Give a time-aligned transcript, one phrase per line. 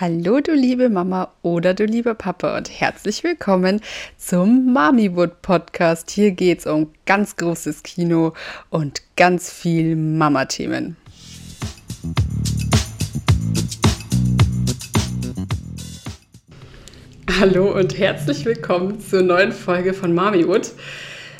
[0.00, 3.80] Hallo du liebe Mama oder du lieber Papa und herzlich willkommen
[4.16, 6.10] zum Mamiwood Podcast.
[6.10, 8.32] Hier geht es um ganz großes Kino
[8.70, 10.96] und ganz viel Mama-Themen.
[17.40, 20.70] Hallo und herzlich willkommen zur neuen Folge von Mamiwood.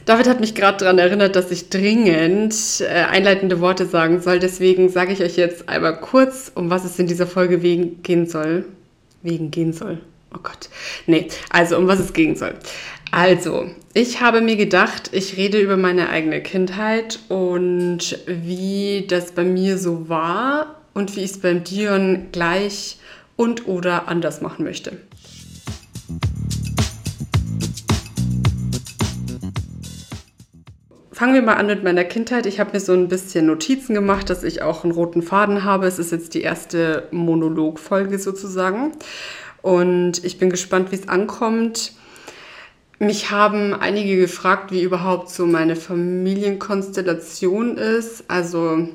[0.07, 4.41] David hat mich gerade daran erinnert, dass ich dringend äh, einleitende Worte sagen soll.
[4.41, 8.27] Deswegen sage ich euch jetzt einmal kurz, um was es in dieser Folge wegen gehen
[8.27, 8.65] soll.
[9.23, 10.01] Wegen gehen soll.
[10.35, 10.69] Oh Gott.
[11.07, 12.55] Nee, also um was es gehen soll.
[13.13, 19.45] Also, ich habe mir gedacht, ich rede über meine eigene Kindheit und wie das bei
[19.45, 22.97] mir so war und wie ich es beim Dion gleich
[23.37, 24.99] und oder anders machen möchte.
[31.25, 32.45] Fangen wir mal an mit meiner Kindheit.
[32.45, 35.87] Ich habe mir so ein bisschen Notizen gemacht, dass ich auch einen roten Faden habe.
[35.87, 38.93] Es ist jetzt die erste Monologfolge sozusagen.
[39.63, 41.93] Und ich bin gespannt, wie es ankommt.
[42.99, 48.25] Mich haben einige gefragt, wie überhaupt so meine Familienkonstellation ist.
[48.29, 48.91] Also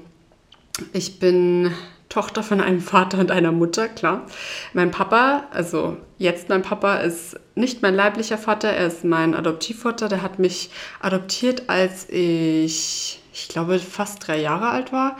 [0.94, 1.72] ich bin
[2.10, 4.26] Tochter von einem Vater und einer Mutter, klar.
[4.74, 10.10] Mein Papa, also jetzt mein Papa, ist nicht mein leiblicher Vater, er ist mein Adoptivvater.
[10.10, 15.18] Der hat mich adoptiert, als ich, ich glaube, fast drei Jahre alt war.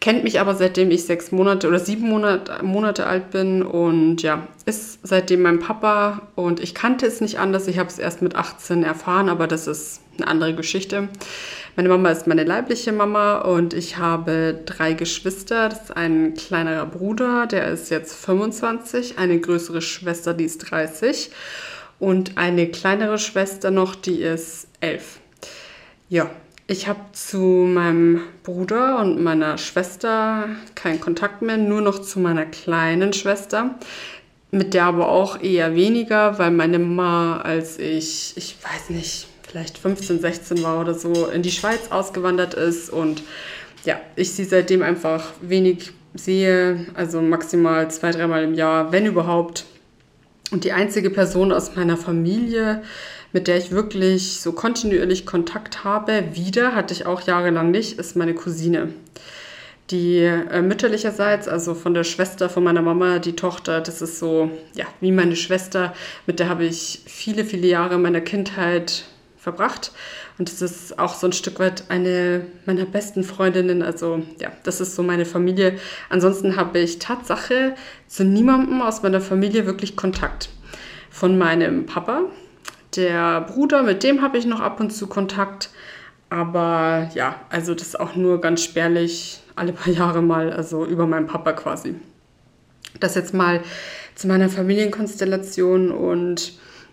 [0.00, 4.46] Kennt mich aber seitdem ich sechs Monate oder sieben Monate, Monate alt bin und ja,
[4.64, 7.66] ist seitdem mein Papa und ich kannte es nicht anders.
[7.66, 11.08] Ich habe es erst mit 18 erfahren, aber das ist eine andere Geschichte.
[11.76, 15.68] Meine Mama ist meine leibliche Mama und ich habe drei Geschwister.
[15.68, 21.30] Das ist ein kleinerer Bruder, der ist jetzt 25, eine größere Schwester, die ist 30
[21.98, 25.20] und eine kleinere Schwester noch, die ist 11.
[26.08, 26.30] Ja,
[26.66, 32.46] ich habe zu meinem Bruder und meiner Schwester keinen Kontakt mehr, nur noch zu meiner
[32.46, 33.76] kleinen Schwester
[34.50, 39.78] mit der aber auch eher weniger, weil meine Mama, als ich, ich weiß nicht, vielleicht
[39.78, 43.22] 15, 16 war oder so, in die Schweiz ausgewandert ist und
[43.84, 49.64] ja, ich sie seitdem einfach wenig sehe, also maximal zwei, dreimal im Jahr, wenn überhaupt.
[50.50, 52.82] Und die einzige Person aus meiner Familie,
[53.32, 58.16] mit der ich wirklich so kontinuierlich Kontakt habe, wieder, hatte ich auch jahrelang nicht, ist
[58.16, 58.88] meine Cousine.
[59.90, 64.50] Die äh, mütterlicherseits, also von der Schwester von meiner Mama, die Tochter, das ist so,
[64.74, 65.94] ja, wie meine Schwester,
[66.26, 69.04] mit der habe ich viele, viele Jahre meiner Kindheit
[69.40, 69.92] verbracht.
[70.38, 73.82] Und das ist auch so ein Stück weit eine meiner besten Freundinnen.
[73.82, 75.78] Also ja, das ist so meine Familie.
[76.10, 77.74] Ansonsten habe ich Tatsache
[78.06, 80.50] zu niemandem aus meiner Familie wirklich Kontakt.
[81.10, 82.22] Von meinem Papa,
[82.94, 85.70] der Bruder, mit dem habe ich noch ab und zu Kontakt.
[86.28, 91.26] Aber ja, also das auch nur ganz spärlich, alle paar Jahre mal, also über meinen
[91.26, 91.94] Papa quasi.
[93.00, 93.62] Das jetzt mal
[94.14, 96.52] zu meiner Familienkonstellation und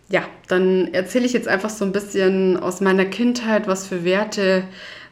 [0.09, 4.63] ja, dann erzähle ich jetzt einfach so ein bisschen aus meiner Kindheit, was für Werte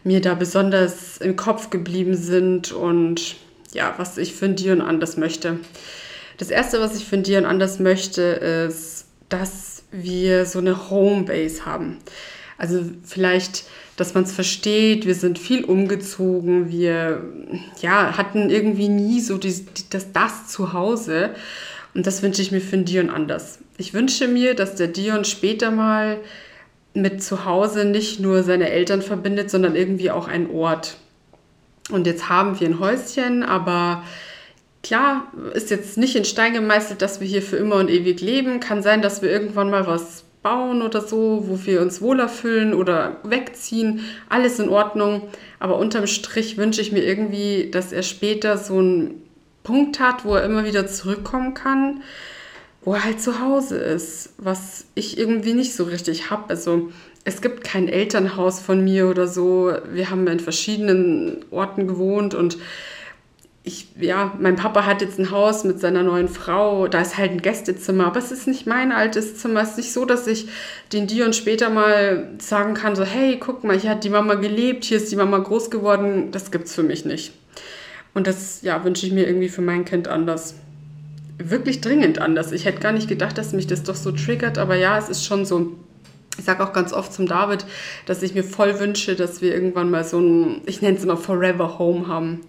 [0.04, 3.36] mir da besonders im Kopf geblieben sind und
[3.74, 5.60] ja, was ich für Dion anders möchte.
[6.38, 11.98] Das erste, was ich für Dion anders möchte, ist, dass wir so eine Homebase haben.
[12.58, 13.66] Also vielleicht,
[13.98, 17.24] dass man es versteht, wir sind viel umgezogen, wir
[17.82, 19.54] ja, hatten irgendwie nie so die,
[19.90, 21.32] das, das Zuhause.
[21.94, 23.60] Und das wünsche ich mir für Dion anders.
[23.78, 26.18] Ich wünsche mir, dass der Dion später mal
[26.94, 30.98] mit zu Hause nicht nur seine Eltern verbindet, sondern irgendwie auch einen Ort.
[31.92, 34.04] Und jetzt haben wir ein Häuschen, aber
[34.82, 38.60] klar, ist jetzt nicht in Stein gemeißelt, dass wir hier für immer und ewig leben.
[38.60, 42.74] Kann sein, dass wir irgendwann mal was bauen oder so, wo wir uns wohler fühlen
[42.74, 44.02] oder wegziehen.
[44.30, 45.24] Alles in Ordnung.
[45.60, 49.22] Aber unterm Strich wünsche ich mir irgendwie, dass er später so ein
[49.64, 52.04] Punkt hat, wo er immer wieder zurückkommen kann,
[52.86, 56.46] wo er halt zu Hause ist, was ich irgendwie nicht so richtig habe.
[56.50, 56.92] Also
[57.24, 59.74] es gibt kein Elternhaus von mir oder so.
[59.92, 62.58] Wir haben in verschiedenen Orten gewohnt und
[63.64, 67.32] ich, ja, mein Papa hat jetzt ein Haus mit seiner neuen Frau, da ist halt
[67.32, 69.62] ein Gästezimmer, aber es ist nicht mein altes Zimmer.
[69.62, 70.48] Es ist nicht so, dass ich
[70.94, 74.86] den Dion später mal sagen kann, so, hey, guck mal, hier hat die Mama gelebt,
[74.86, 76.30] hier ist die Mama groß geworden.
[76.32, 77.34] Das gibt's für mich nicht.
[78.14, 80.54] Und das ja, wünsche ich mir irgendwie für mein Kind anders.
[81.38, 82.52] Wirklich dringend anders.
[82.52, 85.26] Ich hätte gar nicht gedacht, dass mich das doch so triggert, aber ja, es ist
[85.26, 85.74] schon so.
[86.38, 87.66] Ich sage auch ganz oft zum David,
[88.06, 91.16] dass ich mir voll wünsche, dass wir irgendwann mal so ein, ich nenne es immer
[91.16, 92.42] Forever Home haben.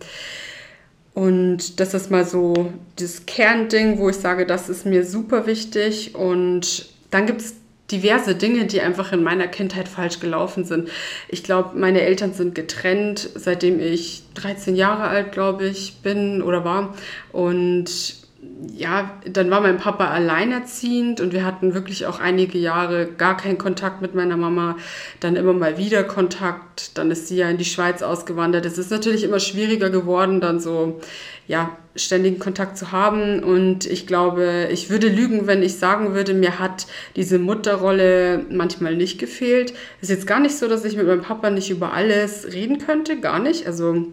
[1.14, 6.14] Und das ist mal so das Kernding, wo ich sage, das ist mir super wichtig.
[6.14, 7.54] Und dann gibt es
[7.90, 10.90] diverse Dinge, die einfach in meiner Kindheit falsch gelaufen sind.
[11.28, 16.64] Ich glaube, meine Eltern sind getrennt, seitdem ich 13 Jahre alt, glaube ich, bin oder
[16.64, 16.94] war.
[17.32, 18.25] Und
[18.74, 23.58] ja, dann war mein Papa alleinerziehend und wir hatten wirklich auch einige Jahre gar keinen
[23.58, 24.76] Kontakt mit meiner Mama,
[25.20, 28.64] dann immer mal wieder Kontakt, dann ist sie ja in die Schweiz ausgewandert.
[28.64, 31.00] Es ist natürlich immer schwieriger geworden, dann so,
[31.46, 36.34] ja, ständigen Kontakt zu haben und ich glaube, ich würde lügen, wenn ich sagen würde,
[36.34, 39.72] mir hat diese Mutterrolle manchmal nicht gefehlt.
[40.00, 42.78] Es ist jetzt gar nicht so, dass ich mit meinem Papa nicht über alles reden
[42.78, 43.66] könnte, gar nicht.
[43.66, 44.06] Also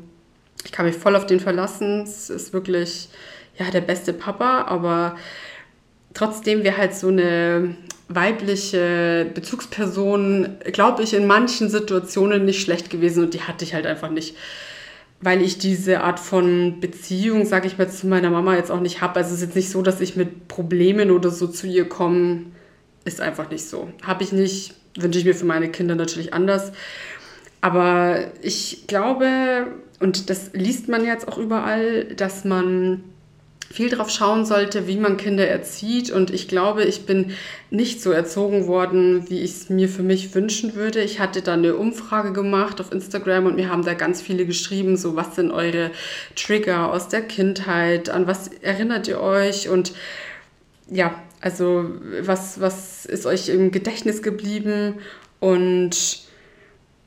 [0.66, 2.04] ich kann mich voll auf den verlassen.
[2.04, 3.10] Es ist wirklich
[3.57, 5.15] ja, der beste Papa, aber
[6.13, 7.75] trotzdem wäre halt so eine
[8.09, 13.85] weibliche Bezugsperson, glaube ich, in manchen Situationen nicht schlecht gewesen und die hatte ich halt
[13.85, 14.35] einfach nicht,
[15.21, 19.01] weil ich diese Art von Beziehung, sage ich mal, zu meiner Mama jetzt auch nicht
[19.01, 19.15] habe.
[19.17, 22.45] Also es ist jetzt nicht so, dass ich mit Problemen oder so zu ihr komme,
[23.06, 23.89] ist einfach nicht so.
[24.03, 26.73] Habe ich nicht, wünsche ich mir für meine Kinder natürlich anders.
[27.61, 29.67] Aber ich glaube,
[29.99, 33.03] und das liest man jetzt auch überall, dass man
[33.73, 36.11] viel darauf schauen sollte, wie man Kinder erzieht.
[36.11, 37.31] Und ich glaube, ich bin
[37.71, 41.01] nicht so erzogen worden, wie ich es mir für mich wünschen würde.
[41.01, 44.95] Ich hatte da eine Umfrage gemacht auf Instagram und mir haben da ganz viele geschrieben,
[44.95, 45.89] so was sind eure
[46.35, 49.93] Trigger aus der Kindheit, an was erinnert ihr euch und
[50.87, 51.89] ja, also
[52.21, 54.99] was, was ist euch im Gedächtnis geblieben
[55.39, 56.27] und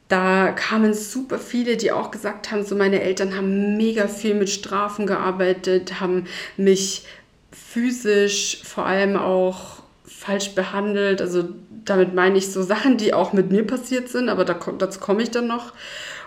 [0.08, 4.50] da kamen super viele, die auch gesagt haben, so meine Eltern haben mega viel mit
[4.50, 6.26] Strafen gearbeitet, haben
[6.56, 7.04] mich
[7.50, 11.20] physisch vor allem auch falsch behandelt.
[11.20, 11.48] Also
[11.84, 15.22] damit meine ich so Sachen, die auch mit mir passiert sind, aber da, dazu komme
[15.22, 15.72] ich dann noch.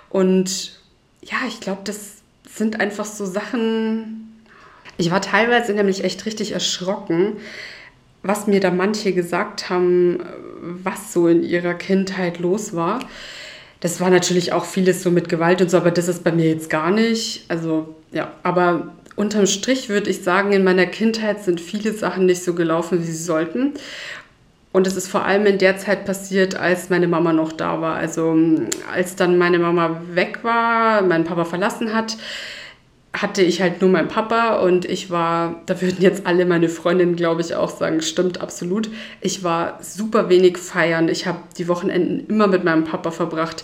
[0.10, 0.74] Und
[1.22, 2.18] ja, ich glaube, das
[2.50, 4.44] sind einfach so Sachen.
[4.98, 7.38] Ich war teilweise nämlich echt richtig erschrocken,
[8.24, 10.20] was mir da manche gesagt haben,
[10.62, 13.00] was so in ihrer Kindheit los war.
[13.80, 16.50] Das war natürlich auch vieles so mit Gewalt und so, aber das ist bei mir
[16.50, 17.46] jetzt gar nicht.
[17.48, 22.44] Also ja, aber unterm Strich würde ich sagen, in meiner Kindheit sind viele Sachen nicht
[22.44, 23.74] so gelaufen, wie sie sollten.
[24.72, 27.96] Und es ist vor allem in der Zeit passiert, als meine Mama noch da war.
[27.96, 28.38] Also
[28.94, 32.18] als dann meine Mama weg war, mein Papa verlassen hat,
[33.12, 37.16] hatte ich halt nur meinen Papa und ich war, da würden jetzt alle meine Freundinnen,
[37.16, 38.90] glaube ich, auch sagen, stimmt absolut.
[39.20, 41.10] Ich war super wenig feiern.
[41.10, 43.64] Ich habe die Wochenenden immer mit meinem Papa verbracht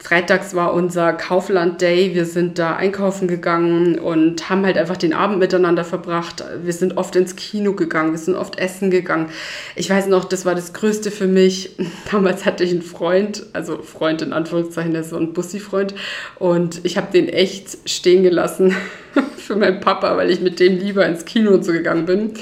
[0.00, 2.14] freitags war unser Kaufland Day.
[2.14, 6.42] Wir sind da einkaufen gegangen und haben halt einfach den Abend miteinander verbracht.
[6.62, 9.28] Wir sind oft ins Kino gegangen, wir sind oft essen gegangen.
[9.76, 11.76] Ich weiß noch, das war das Größte für mich.
[12.10, 15.94] Damals hatte ich einen Freund, also Freund in Anführungszeichen, der ist so ein Bussi-Freund.
[16.38, 18.74] Und ich habe den echt stehen gelassen
[19.50, 22.34] für meinen Papa, weil ich mit dem lieber ins Kino und so gegangen bin.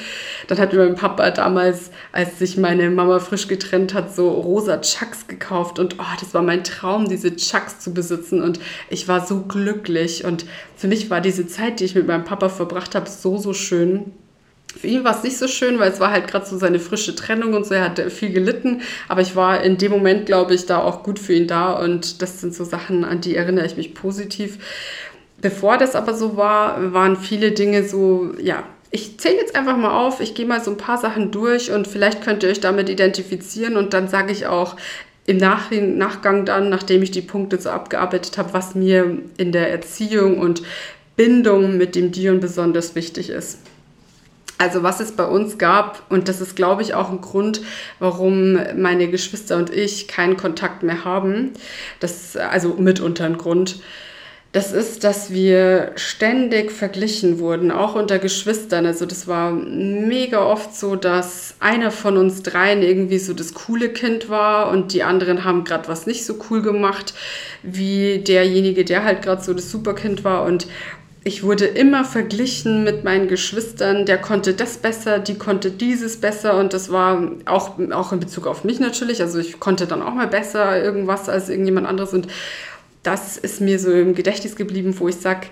[0.47, 4.79] Dann hat mir mein Papa damals, als sich meine Mama frisch getrennt hat, so rosa
[4.83, 5.79] Chucks gekauft.
[5.79, 8.43] Und oh, das war mein Traum, diese Chucks zu besitzen.
[8.43, 8.61] Und
[8.91, 10.27] ich war so glücklich.
[10.27, 10.45] Und
[10.77, 14.13] für mich war diese Zeit, die ich mit meinem Papa verbracht habe, so, so schön.
[14.79, 17.15] Für ihn war es nicht so schön, weil es war halt gerade so seine frische
[17.15, 17.73] Trennung und so.
[17.73, 18.83] Er hatte viel gelitten.
[19.09, 21.73] Aber ich war in dem Moment, glaube ich, da auch gut für ihn da.
[21.73, 24.59] Und das sind so Sachen, an die erinnere ich mich positiv.
[25.41, 30.07] Bevor das aber so war, waren viele Dinge so, ja, ich zähle jetzt einfach mal
[30.07, 32.89] auf, ich gehe mal so ein paar Sachen durch und vielleicht könnt ihr euch damit
[32.89, 34.77] identifizieren und dann sage ich auch
[35.27, 40.39] im Nachgang dann, nachdem ich die Punkte so abgearbeitet habe, was mir in der Erziehung
[40.39, 40.63] und
[41.17, 43.59] Bindung mit dem Dion besonders wichtig ist.
[44.57, 47.61] Also was es bei uns gab, und das ist, glaube ich, auch ein Grund,
[47.99, 51.53] warum meine Geschwister und ich keinen Kontakt mehr haben.
[52.01, 53.81] Das also mitunter ein Grund
[54.53, 58.87] das ist, dass wir ständig verglichen wurden, auch unter Geschwistern.
[58.87, 63.91] Also das war mega oft so, dass einer von uns dreien irgendwie so das coole
[63.91, 67.13] Kind war und die anderen haben gerade was nicht so cool gemacht,
[67.63, 70.45] wie derjenige, der halt gerade so das Superkind war.
[70.45, 70.67] Und
[71.25, 76.59] ich wurde immer verglichen mit meinen Geschwistern, der konnte das besser, die konnte dieses besser
[76.59, 79.21] und das war auch, auch in Bezug auf mich natürlich.
[79.21, 82.29] Also ich konnte dann auch mal besser irgendwas als irgendjemand anderes und
[83.03, 85.49] das ist mir so im Gedächtnis geblieben, wo ich sage,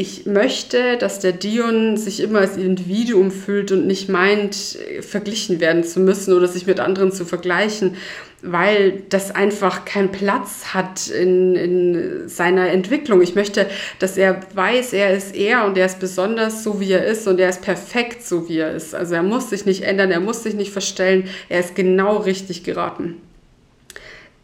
[0.00, 5.84] ich möchte, dass der Dion sich immer als Individuum fühlt und nicht meint, verglichen werden
[5.84, 7.96] zu müssen oder sich mit anderen zu vergleichen,
[8.40, 13.20] weil das einfach keinen Platz hat in, in seiner Entwicklung.
[13.20, 13.66] Ich möchte,
[13.98, 17.38] dass er weiß, er ist er und er ist besonders so, wie er ist und
[17.38, 18.94] er ist perfekt so, wie er ist.
[18.94, 22.64] Also er muss sich nicht ändern, er muss sich nicht verstellen, er ist genau richtig
[22.64, 23.16] geraten.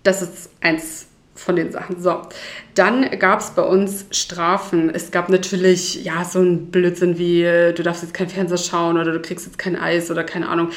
[0.03, 2.01] Das ist eins von den Sachen.
[2.01, 2.23] So,
[2.75, 4.91] dann gab es bei uns Strafen.
[4.91, 8.99] Es gab natürlich, ja, so ein Blödsinn wie, äh, du darfst jetzt kein Fernseher schauen
[8.99, 10.71] oder du kriegst jetzt kein Eis oder keine Ahnung.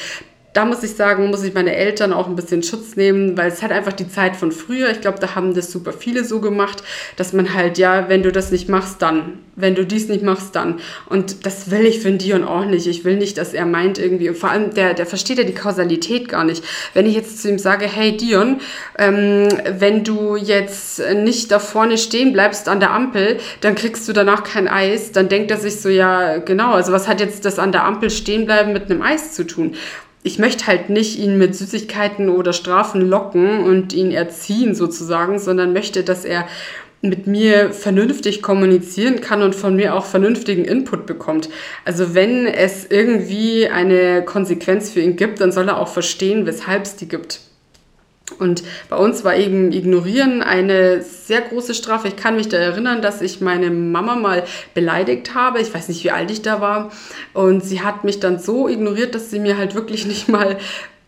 [0.53, 3.61] Da muss ich sagen, muss ich meine Eltern auch ein bisschen Schutz nehmen, weil es
[3.61, 4.89] halt einfach die Zeit von früher.
[4.89, 6.81] Ich glaube, da haben das super viele so gemacht,
[7.17, 9.39] dass man halt, ja, wenn du das nicht machst, dann.
[9.55, 10.79] Wenn du dies nicht machst, dann.
[11.07, 12.87] Und das will ich für Dion auch nicht.
[12.87, 16.29] Ich will nicht, dass er meint irgendwie, vor allem der, der versteht ja die Kausalität
[16.29, 16.63] gar nicht.
[16.95, 18.59] Wenn ich jetzt zu ihm sage, hey Dion,
[18.97, 24.13] ähm, wenn du jetzt nicht da vorne stehen bleibst an der Ampel, dann kriegst du
[24.13, 27.59] danach kein Eis, dann denkt er sich so, ja, genau, also was hat jetzt das
[27.59, 29.75] an der Ampel stehen bleiben mit einem Eis zu tun?
[30.23, 35.73] Ich möchte halt nicht ihn mit Süßigkeiten oder Strafen locken und ihn erziehen sozusagen, sondern
[35.73, 36.45] möchte, dass er
[37.01, 41.49] mit mir vernünftig kommunizieren kann und von mir auch vernünftigen Input bekommt.
[41.85, 46.83] Also wenn es irgendwie eine Konsequenz für ihn gibt, dann soll er auch verstehen, weshalb
[46.83, 47.39] es die gibt.
[48.37, 52.09] Und bei uns war eben Ignorieren eine sehr große Strafe.
[52.09, 54.43] Ich kann mich da erinnern, dass ich meine Mama mal
[54.73, 55.59] beleidigt habe.
[55.59, 56.91] Ich weiß nicht, wie alt ich da war.
[57.33, 60.57] Und sie hat mich dann so ignoriert, dass sie mir halt wirklich nicht mal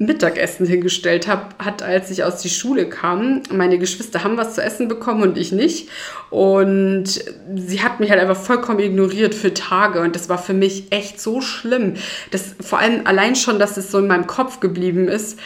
[0.01, 3.43] Mittagessen hingestellt hat, hat, als ich aus die Schule kam.
[3.51, 5.89] Meine Geschwister haben was zu essen bekommen und ich nicht.
[6.31, 7.05] Und
[7.55, 10.01] sie hat mich halt einfach vollkommen ignoriert für Tage.
[10.01, 11.93] Und das war für mich echt so schlimm.
[12.31, 15.37] Das, vor allem allein schon, dass es so in meinem Kopf geblieben ist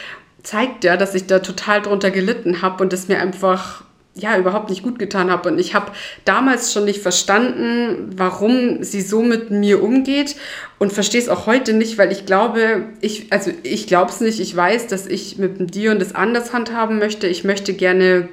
[0.46, 3.82] zeigt ja, dass ich da total drunter gelitten habe und es mir einfach
[4.14, 5.92] ja überhaupt nicht gut getan habe und ich habe
[6.24, 10.36] damals schon nicht verstanden, warum sie so mit mir umgeht
[10.78, 14.38] und verstehe es auch heute nicht, weil ich glaube, ich also ich glaube es nicht,
[14.38, 17.26] ich weiß, dass ich mit dem Dion das anders handhaben möchte.
[17.26, 18.28] Ich möchte gerne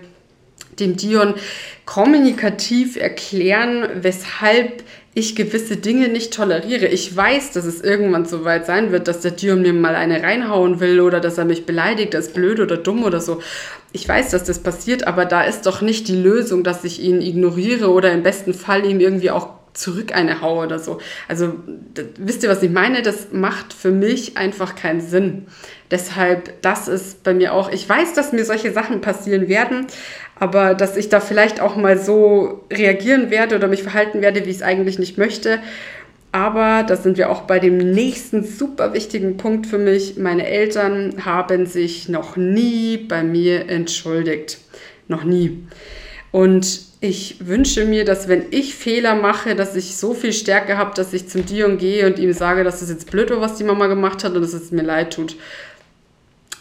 [0.80, 1.34] dem Dion
[1.86, 4.84] kommunikativ erklären, weshalb
[5.16, 6.88] ich gewisse Dinge nicht toleriere.
[6.88, 10.24] Ich weiß, dass es irgendwann so weit sein wird, dass der Dion mir mal eine
[10.24, 13.42] reinhauen will oder dass er mich beleidigt, als blöd oder dumm oder so.
[13.92, 17.22] Ich weiß, dass das passiert, aber da ist doch nicht die Lösung, dass ich ihn
[17.22, 21.00] ignoriere oder im besten Fall ihm irgendwie auch zurück eine haue oder so.
[21.28, 21.54] Also
[21.94, 23.02] das, wisst ihr, was ich meine?
[23.02, 25.48] Das macht für mich einfach keinen Sinn.
[25.92, 29.88] Deshalb, das ist bei mir auch, ich weiß, dass mir solche Sachen passieren werden,
[30.40, 34.50] aber dass ich da vielleicht auch mal so reagieren werde oder mich verhalten werde, wie
[34.50, 35.60] ich es eigentlich nicht möchte.
[36.32, 40.18] Aber da sind wir auch bei dem nächsten super wichtigen Punkt für mich.
[40.18, 44.58] Meine Eltern haben sich noch nie bei mir entschuldigt.
[45.08, 45.60] Noch nie.
[46.32, 50.96] Und ich wünsche mir, dass wenn ich Fehler mache, dass ich so viel Stärke habe,
[50.96, 53.64] dass ich zum Dion gehe und ihm sage, dass es jetzt blöd war, was die
[53.64, 55.36] Mama gemacht hat und dass es mir leid tut.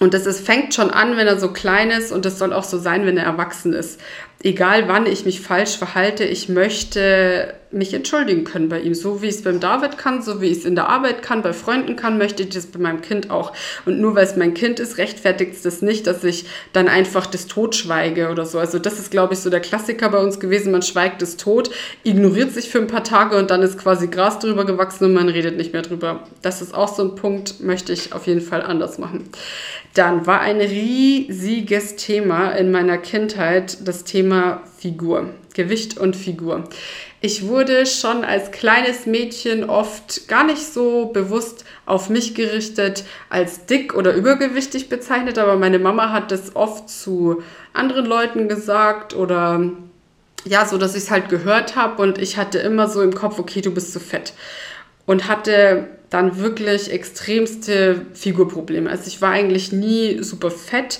[0.02, 2.64] Und das ist, fängt schon an, wenn er so klein ist und das soll auch
[2.64, 4.00] so sein, wenn er erwachsen ist.
[4.42, 8.94] Egal wann ich mich falsch verhalte, ich möchte mich entschuldigen können bei ihm.
[8.94, 11.42] So wie ich es beim David kann, so wie ich es in der Arbeit kann,
[11.42, 13.52] bei Freunden kann, möchte ich das bei meinem Kind auch.
[13.86, 17.26] Und nur weil es mein Kind ist, rechtfertigt es das nicht, dass ich dann einfach
[17.26, 18.58] das Tod schweige oder so.
[18.58, 20.72] Also das ist, glaube ich, so der Klassiker bei uns gewesen.
[20.72, 21.70] Man schweigt es tot,
[22.04, 25.28] ignoriert sich für ein paar Tage und dann ist quasi Gras drüber gewachsen und man
[25.28, 26.24] redet nicht mehr drüber.
[26.42, 29.28] Das ist auch so ein Punkt, möchte ich auf jeden Fall anders machen.
[29.94, 36.64] Dann war ein riesiges Thema in meiner Kindheit das Thema Figur, Gewicht und Figur.
[37.24, 43.64] Ich wurde schon als kleines Mädchen oft gar nicht so bewusst auf mich gerichtet als
[43.66, 49.70] dick oder übergewichtig bezeichnet, aber meine Mama hat das oft zu anderen Leuten gesagt oder
[50.44, 53.38] ja, so dass ich es halt gehört habe und ich hatte immer so im Kopf,
[53.38, 54.32] okay, du bist zu fett
[55.06, 58.90] und hatte dann wirklich extremste Figurprobleme.
[58.90, 60.98] Also ich war eigentlich nie super fett,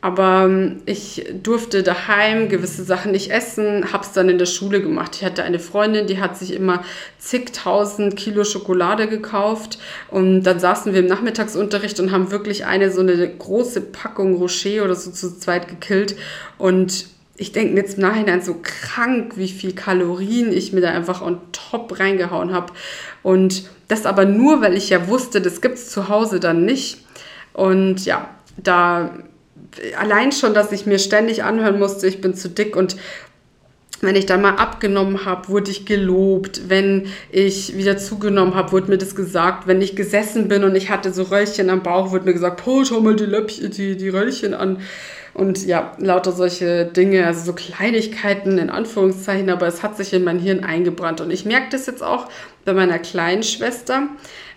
[0.00, 4.80] aber ähm, ich durfte daheim gewisse Sachen nicht essen, habe es dann in der Schule
[4.80, 5.16] gemacht.
[5.16, 6.82] Ich hatte eine Freundin, die hat sich immer
[7.18, 9.78] zigtausend Kilo Schokolade gekauft
[10.10, 14.84] und dann saßen wir im Nachmittagsunterricht und haben wirklich eine so eine große Packung Rocher
[14.84, 16.16] oder so zu zweit gekillt
[16.56, 20.90] und ich denke mir jetzt im Nachhinein so krank, wie viel Kalorien ich mir da
[20.90, 22.74] einfach on top reingehauen habe.
[23.22, 26.98] Und das aber nur, weil ich ja wusste, das gibt es zu Hause dann nicht.
[27.54, 28.28] Und ja,
[28.58, 29.10] da
[29.98, 32.96] allein schon, dass ich mir ständig anhören musste, ich bin zu dick und
[34.00, 36.68] wenn ich dann mal abgenommen habe, wurde ich gelobt.
[36.68, 39.66] Wenn ich wieder zugenommen habe, wurde mir das gesagt.
[39.66, 42.82] Wenn ich gesessen bin und ich hatte so Röllchen am Bauch, wurde mir gesagt, oh,
[42.84, 44.78] schau mal die, Löppchen, die, die Röllchen an.
[45.34, 50.24] Und ja, lauter solche Dinge, also so Kleinigkeiten in Anführungszeichen, aber es hat sich in
[50.24, 51.20] mein Hirn eingebrannt.
[51.20, 52.28] Und ich merke das jetzt auch
[52.64, 54.08] bei meiner kleinen Schwester.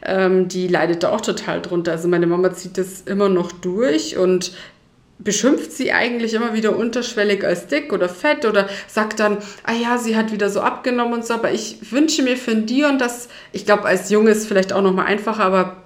[0.05, 1.91] Ähm, die leidet da auch total drunter.
[1.91, 4.53] Also meine Mama zieht das immer noch durch und
[5.23, 9.97] beschimpft sie eigentlich immer wieder unterschwellig als dick oder fett oder sagt dann, ah ja,
[9.97, 11.33] sie hat wieder so abgenommen und so.
[11.35, 15.05] Aber ich wünsche mir für Dion, dass, ich glaube, als Junge ist vielleicht auch nochmal
[15.05, 15.77] einfacher, aber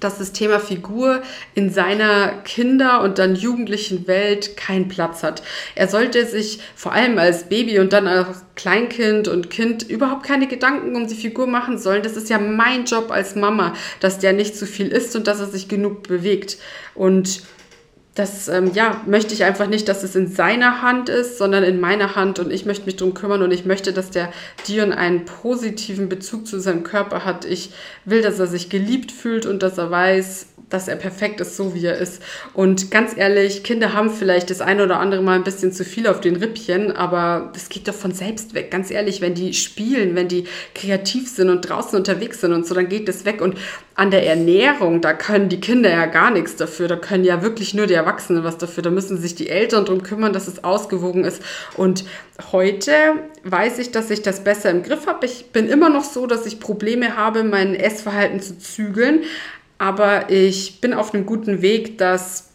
[0.00, 1.22] dass das Thema Figur
[1.54, 5.42] in seiner Kinder- und dann jugendlichen Welt keinen Platz hat.
[5.74, 10.46] Er sollte sich vor allem als Baby und dann als Kleinkind und Kind überhaupt keine
[10.46, 12.02] Gedanken um die Figur machen sollen.
[12.02, 15.40] Das ist ja mein Job als Mama, dass der nicht zu viel isst und dass
[15.40, 16.58] er sich genug bewegt.
[16.94, 17.42] Und
[18.18, 21.78] das ähm, ja, möchte ich einfach nicht, dass es in seiner Hand ist, sondern in
[21.78, 24.32] meiner Hand und ich möchte mich darum kümmern und ich möchte, dass der
[24.66, 27.44] Dion einen positiven Bezug zu seinem Körper hat.
[27.44, 27.70] Ich
[28.04, 31.74] will, dass er sich geliebt fühlt und dass er weiß, dass er perfekt ist, so
[31.74, 32.22] wie er ist.
[32.52, 36.06] Und ganz ehrlich, Kinder haben vielleicht das eine oder andere Mal ein bisschen zu viel
[36.06, 38.70] auf den Rippchen, aber das geht doch von selbst weg.
[38.70, 40.44] Ganz ehrlich, wenn die spielen, wenn die
[40.74, 43.40] kreativ sind und draußen unterwegs sind und so, dann geht das weg.
[43.40, 43.56] Und
[43.94, 46.86] an der Ernährung, da können die Kinder ja gar nichts dafür.
[46.86, 48.82] Da können ja wirklich nur die Erwachsenen was dafür.
[48.82, 51.42] Da müssen sich die Eltern darum kümmern, dass es ausgewogen ist.
[51.76, 52.04] Und
[52.52, 52.92] heute
[53.42, 55.26] weiß ich, dass ich das besser im Griff habe.
[55.26, 59.22] Ich bin immer noch so, dass ich Probleme habe, mein Essverhalten zu zügeln.
[59.78, 62.48] Aber ich bin auf einem guten Weg, dass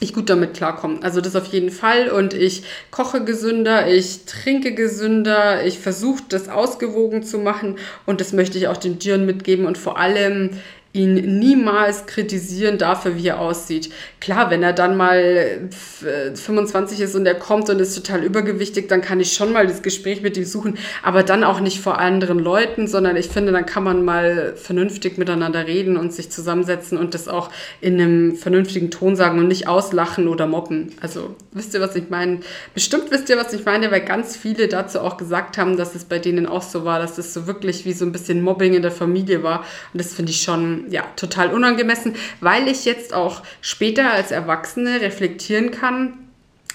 [0.00, 1.02] ich gut damit klarkomme.
[1.02, 2.08] Also das auf jeden Fall.
[2.08, 7.76] Und ich koche gesünder, ich trinke gesünder, ich versuche das ausgewogen zu machen
[8.06, 10.50] und das möchte ich auch den Tieren mitgeben und vor allem
[10.92, 13.90] ihn niemals kritisieren dafür, wie er aussieht.
[14.20, 19.00] Klar, wenn er dann mal 25 ist und er kommt und ist total übergewichtig, dann
[19.00, 22.40] kann ich schon mal das Gespräch mit ihm suchen, aber dann auch nicht vor anderen
[22.40, 27.14] Leuten, sondern ich finde, dann kann man mal vernünftig miteinander reden und sich zusammensetzen und
[27.14, 30.92] das auch in einem vernünftigen Ton sagen und nicht auslachen oder mobben.
[31.00, 32.40] Also wisst ihr, was ich meine?
[32.74, 36.04] Bestimmt wisst ihr, was ich meine, weil ganz viele dazu auch gesagt haben, dass es
[36.04, 38.82] bei denen auch so war, dass es so wirklich wie so ein bisschen Mobbing in
[38.82, 39.60] der Familie war
[39.92, 45.00] und das finde ich schon ja, total unangemessen, weil ich jetzt auch später als Erwachsene
[45.00, 46.29] reflektieren kann,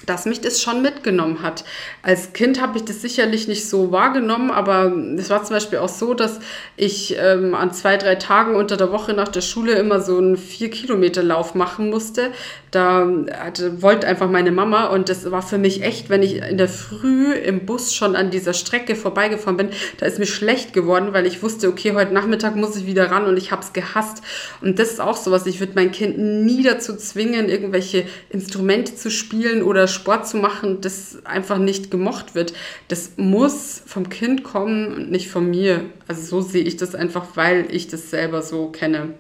[0.06, 1.64] dass mich das schon mitgenommen hat.
[2.04, 5.90] Als Kind habe ich das sicherlich nicht so wahrgenommen, aber es war zum Beispiel auch
[5.90, 6.40] so, dass
[6.76, 10.38] ich ähm, an zwei, drei Tagen unter der Woche nach der Schule immer so einen
[10.38, 12.32] vier Kilometer Lauf machen musste.
[12.72, 13.08] Da
[13.40, 16.68] hatte, wollte einfach meine Mama und das war für mich echt, wenn ich in der
[16.68, 21.26] Früh im Bus schon an dieser Strecke vorbeigefahren bin, da ist mir schlecht geworden, weil
[21.26, 24.22] ich wusste, okay, heute Nachmittag muss ich wieder ran und ich habe es gehasst.
[24.62, 29.10] Und das ist auch sowas, ich würde mein Kind nie dazu zwingen, irgendwelche Instrumente zu
[29.10, 32.54] spielen oder Sport zu machen, das einfach nicht gemocht wird.
[32.88, 35.86] Das muss vom Kind kommen und nicht von mir.
[36.08, 39.14] Also so sehe ich das einfach, weil ich das selber so kenne.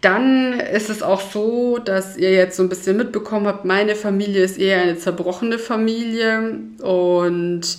[0.00, 4.44] Dann ist es auch so, dass ihr jetzt so ein bisschen mitbekommen habt, meine Familie
[4.44, 7.78] ist eher eine zerbrochene Familie und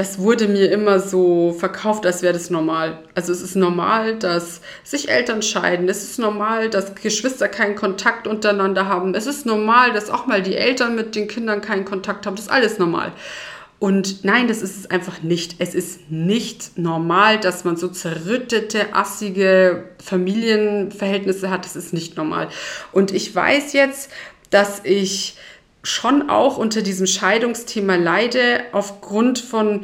[0.00, 3.00] das wurde mir immer so verkauft, als wäre das normal.
[3.14, 5.90] Also es ist normal, dass sich Eltern scheiden.
[5.90, 9.14] Es ist normal, dass Geschwister keinen Kontakt untereinander haben.
[9.14, 12.34] Es ist normal, dass auch mal die Eltern mit den Kindern keinen Kontakt haben.
[12.34, 13.12] Das ist alles normal.
[13.78, 15.56] Und nein, das ist es einfach nicht.
[15.58, 21.66] Es ist nicht normal, dass man so zerrüttete, assige Familienverhältnisse hat.
[21.66, 22.48] Das ist nicht normal.
[22.92, 24.10] Und ich weiß jetzt,
[24.48, 25.36] dass ich
[25.82, 29.82] schon auch unter diesem Scheidungsthema leide, aufgrund von,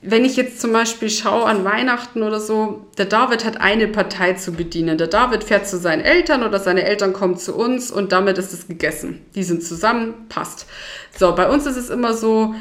[0.00, 4.34] wenn ich jetzt zum Beispiel schaue an Weihnachten oder so, der David hat eine Partei
[4.34, 4.98] zu bedienen.
[4.98, 8.52] Der David fährt zu seinen Eltern oder seine Eltern kommen zu uns und damit ist
[8.52, 9.24] es gegessen.
[9.34, 10.66] Die sind zusammen, passt.
[11.16, 12.54] So, bei uns ist es immer so,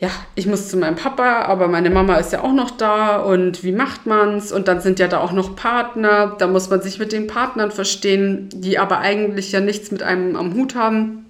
[0.00, 3.64] ja, ich muss zu meinem Papa, aber meine Mama ist ja auch noch da und
[3.64, 4.52] wie macht man's?
[4.52, 7.72] Und dann sind ja da auch noch Partner, da muss man sich mit den Partnern
[7.72, 11.27] verstehen, die aber eigentlich ja nichts mit einem am Hut haben.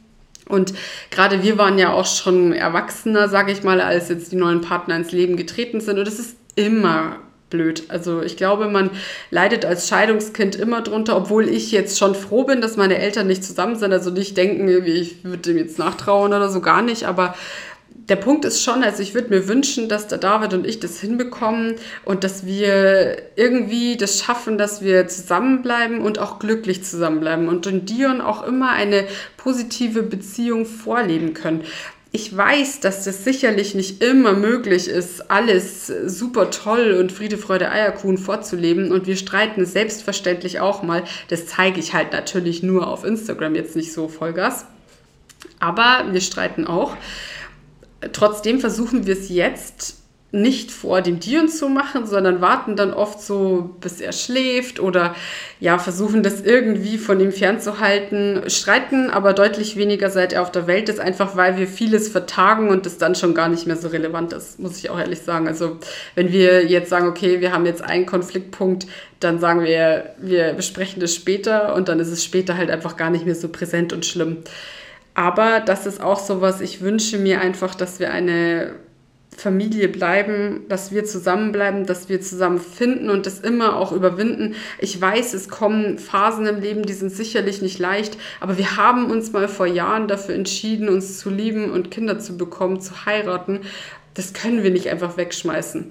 [0.49, 0.75] Und
[1.11, 4.97] gerade wir waren ja auch schon erwachsener, sage ich mal, als jetzt die neuen Partner
[4.97, 5.99] ins Leben getreten sind.
[5.99, 7.17] Und es ist immer
[7.51, 7.85] blöd.
[7.89, 8.91] Also ich glaube, man
[9.31, 13.45] leidet als Scheidungskind immer drunter, obwohl ich jetzt schon froh bin, dass meine Eltern nicht
[13.45, 13.93] zusammen sind.
[13.93, 17.05] Also nicht denken, ich würde dem jetzt nachtrauen oder so gar nicht.
[17.05, 17.35] Aber
[18.09, 20.99] der Punkt ist schon, also ich würde mir wünschen, dass der David und ich das
[20.99, 27.67] hinbekommen und dass wir irgendwie das schaffen, dass wir zusammenbleiben und auch glücklich zusammenbleiben und
[27.67, 31.65] in Dion auch immer eine positive Beziehung vorleben können.
[32.11, 37.71] Ich weiß, dass das sicherlich nicht immer möglich ist, alles super toll und Friede, Freude,
[37.71, 38.91] Eierkuchen vorzuleben.
[38.93, 41.05] Und wir streiten selbstverständlich auch mal.
[41.29, 44.65] Das zeige ich halt natürlich nur auf Instagram, jetzt nicht so Vollgas.
[45.61, 46.97] Aber wir streiten auch.
[48.13, 49.99] Trotzdem versuchen wir es jetzt
[50.31, 55.15] nicht vor dem Dion zu machen, sondern warten dann oft so, bis er schläft oder
[55.59, 60.67] ja, versuchen das irgendwie von ihm fernzuhalten, streiten aber deutlich weniger, seit er auf der
[60.67, 63.89] Welt ist, einfach weil wir vieles vertagen und es dann schon gar nicht mehr so
[63.89, 65.49] relevant ist, muss ich auch ehrlich sagen.
[65.49, 65.79] Also
[66.15, 68.87] wenn wir jetzt sagen, okay, wir haben jetzt einen Konfliktpunkt,
[69.21, 73.09] dann sagen wir, wir besprechen das später und dann ist es später halt einfach gar
[73.09, 74.39] nicht mehr so präsent und schlimm.
[75.19, 78.77] Aber das ist auch so was, ich wünsche mir einfach, dass wir eine
[79.37, 84.55] Familie bleiben, dass wir zusammenbleiben, dass wir zusammen finden und das immer auch überwinden.
[84.79, 89.11] Ich weiß, es kommen Phasen im Leben, die sind sicherlich nicht leicht, aber wir haben
[89.11, 93.63] uns mal vor Jahren dafür entschieden, uns zu lieben und Kinder zu bekommen, zu heiraten.
[94.15, 95.91] Das können wir nicht einfach wegschmeißen.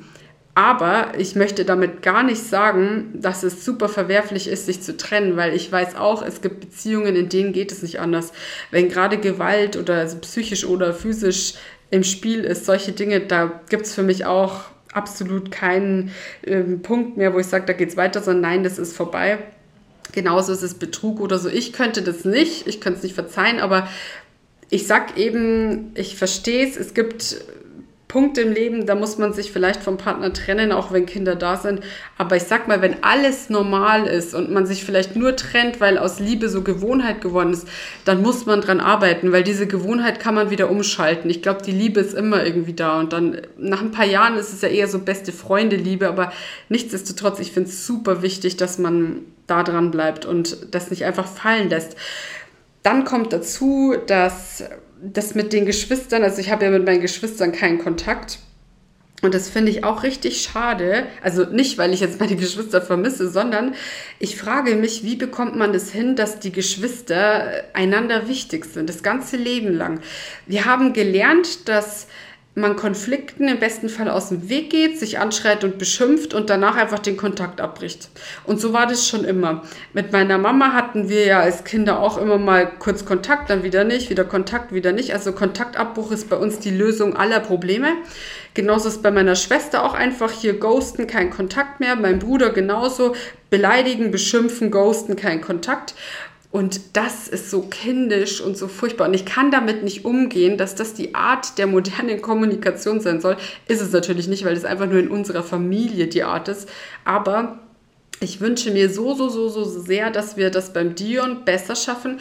[0.57, 5.37] Aber ich möchte damit gar nicht sagen, dass es super verwerflich ist, sich zu trennen,
[5.37, 8.33] weil ich weiß auch, es gibt Beziehungen, in denen geht es nicht anders.
[8.71, 11.53] Wenn gerade Gewalt oder also psychisch oder physisch
[11.91, 14.61] im Spiel ist, solche Dinge, da gibt es für mich auch
[14.93, 16.09] absolut keinen
[16.43, 19.37] ähm, Punkt mehr, wo ich sage, da geht es weiter, sondern nein, das ist vorbei.
[20.11, 21.49] Genauso ist es Betrug oder so.
[21.49, 23.87] Ich könnte das nicht, ich könnte es nicht verzeihen, aber
[24.71, 27.37] ich sag eben, ich verstehe es, es gibt
[28.07, 31.57] Punkte im Leben, da muss man sich vielleicht vom Partner trennen, auch wenn Kinder da
[31.57, 31.81] sind.
[32.17, 35.97] Aber ich sag mal, wenn alles normal ist und man sich vielleicht nur trennt, weil
[35.97, 37.67] aus Liebe so Gewohnheit geworden ist,
[38.05, 41.29] dann muss man dran arbeiten, weil diese Gewohnheit kann man wieder umschalten.
[41.29, 44.53] Ich glaube, die Liebe ist immer irgendwie da und dann nach ein paar Jahren ist
[44.53, 46.31] es ja eher so beste Freunde Liebe, aber
[46.69, 51.27] nichtsdestotrotz, ich finde es super wichtig, dass man da dran bleibt und das nicht einfach
[51.27, 51.97] fallen lässt.
[52.83, 54.63] Dann kommt dazu, dass
[55.01, 58.39] das mit den Geschwistern, also ich habe ja mit meinen Geschwistern keinen Kontakt.
[59.23, 61.07] Und das finde ich auch richtig schade.
[61.23, 63.73] Also nicht, weil ich jetzt meine Geschwister vermisse, sondern
[64.19, 69.01] ich frage mich, wie bekommt man das hin, dass die Geschwister einander wichtig sind, das
[69.01, 70.01] ganze Leben lang.
[70.45, 72.07] Wir haben gelernt, dass
[72.57, 76.75] man Konflikten im besten Fall aus dem Weg geht, sich anschreit und beschimpft und danach
[76.75, 78.09] einfach den Kontakt abbricht.
[78.45, 79.61] Und so war das schon immer.
[79.93, 83.83] Mit meiner Mama hatten wir ja als Kinder auch immer mal kurz Kontakt, dann wieder
[83.83, 85.13] nicht, wieder Kontakt, wieder nicht.
[85.13, 87.89] Also Kontaktabbruch ist bei uns die Lösung aller Probleme.
[88.55, 91.95] Genauso ist bei meiner Schwester auch einfach hier ghosten, kein Kontakt mehr.
[91.95, 93.13] Mein Bruder genauso.
[93.51, 95.93] Beleidigen, beschimpfen, ghosten, kein Kontakt.
[96.57, 99.07] Und das ist so kindisch und so furchtbar.
[99.07, 103.37] Und ich kann damit nicht umgehen, dass das die Art der modernen Kommunikation sein soll.
[103.67, 106.67] Ist es natürlich nicht, weil es einfach nur in unserer Familie die Art ist.
[107.05, 107.59] Aber
[108.21, 112.19] ich wünsche mir so, so, so, so sehr, dass wir das beim Dion besser schaffen.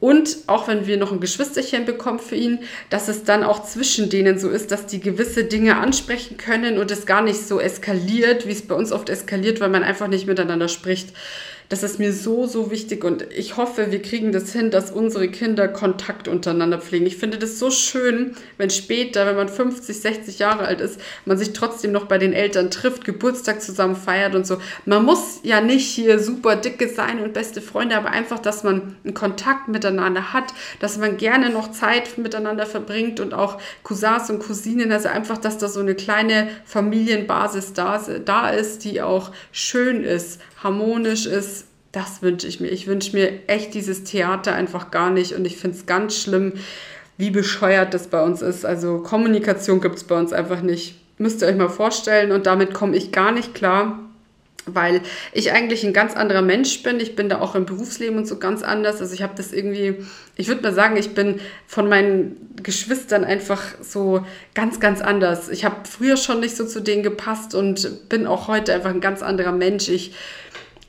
[0.00, 2.58] Und auch wenn wir noch ein Geschwisterchen bekommen für ihn,
[2.90, 6.90] dass es dann auch zwischen denen so ist, dass die gewisse Dinge ansprechen können und
[6.90, 10.26] es gar nicht so eskaliert, wie es bei uns oft eskaliert, weil man einfach nicht
[10.26, 11.14] miteinander spricht.
[11.70, 15.28] Das ist mir so, so wichtig und ich hoffe, wir kriegen das hin, dass unsere
[15.28, 17.04] Kinder Kontakt untereinander pflegen.
[17.04, 21.36] Ich finde das so schön, wenn später, wenn man 50, 60 Jahre alt ist, man
[21.36, 24.62] sich trotzdem noch bei den Eltern trifft, Geburtstag zusammen feiert und so.
[24.86, 28.96] Man muss ja nicht hier super dicke sein und beste Freunde, aber einfach, dass man
[29.04, 34.38] einen Kontakt miteinander hat, dass man gerne noch Zeit miteinander verbringt und auch Cousins und
[34.38, 40.02] Cousinen, also einfach, dass da so eine kleine Familienbasis da, da ist, die auch schön
[40.02, 41.57] ist, harmonisch ist,
[41.92, 42.68] das wünsche ich mir.
[42.68, 46.52] Ich wünsche mir echt dieses Theater einfach gar nicht und ich finde es ganz schlimm,
[47.16, 48.64] wie bescheuert das bei uns ist.
[48.64, 50.96] Also Kommunikation gibt es bei uns einfach nicht.
[51.18, 53.98] Müsst ihr euch mal vorstellen und damit komme ich gar nicht klar
[54.74, 57.00] weil ich eigentlich ein ganz anderer Mensch bin.
[57.00, 59.00] Ich bin da auch im Berufsleben und so ganz anders.
[59.00, 59.96] Also ich habe das irgendwie,
[60.36, 64.24] ich würde mal sagen, ich bin von meinen Geschwistern einfach so
[64.54, 65.48] ganz, ganz anders.
[65.48, 69.00] Ich habe früher schon nicht so zu denen gepasst und bin auch heute einfach ein
[69.00, 69.88] ganz anderer Mensch.
[69.88, 70.14] Ich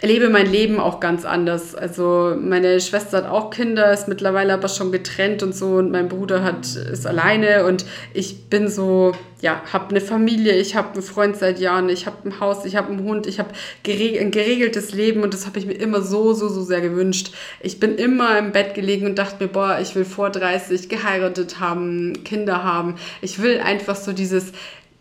[0.01, 1.75] erlebe mein Leben auch ganz anders.
[1.75, 6.07] Also meine Schwester hat auch Kinder, ist mittlerweile aber schon getrennt und so und mein
[6.07, 11.01] Bruder hat ist alleine und ich bin so, ja, habe eine Familie, ich habe einen
[11.01, 13.49] Freund seit Jahren, ich habe ein Haus, ich habe einen Hund, ich habe
[13.83, 17.33] gereg ein geregeltes Leben und das habe ich mir immer so, so, so sehr gewünscht.
[17.59, 21.59] Ich bin immer im Bett gelegen und dachte mir, boah, ich will vor 30 geheiratet
[21.59, 22.95] haben, Kinder haben.
[23.21, 24.53] Ich will einfach so dieses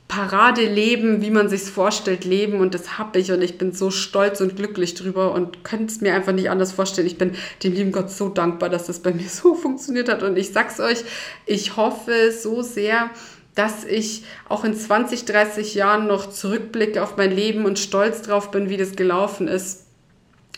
[0.09, 4.41] Paradeleben, wie man sich vorstellt, leben und das habe ich und ich bin so stolz
[4.41, 7.07] und glücklich drüber und könnte es mir einfach nicht anders vorstellen.
[7.07, 10.39] Ich bin dem lieben Gott so dankbar, dass das bei mir so funktioniert hat und
[10.39, 11.05] ich sag's euch,
[11.45, 13.11] ich hoffe so sehr,
[13.55, 18.51] dass ich auch in 20, 30 Jahren noch zurückblicke auf mein Leben und stolz drauf
[18.51, 19.87] bin, wie das gelaufen ist.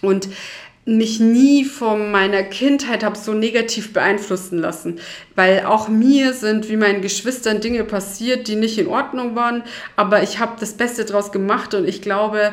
[0.02, 0.28] Und
[0.96, 4.98] mich nie von meiner Kindheit habe so negativ beeinflussen lassen,
[5.34, 9.62] weil auch mir sind wie meinen Geschwistern Dinge passiert, die nicht in Ordnung waren,
[9.96, 12.52] aber ich habe das Beste draus gemacht und ich glaube,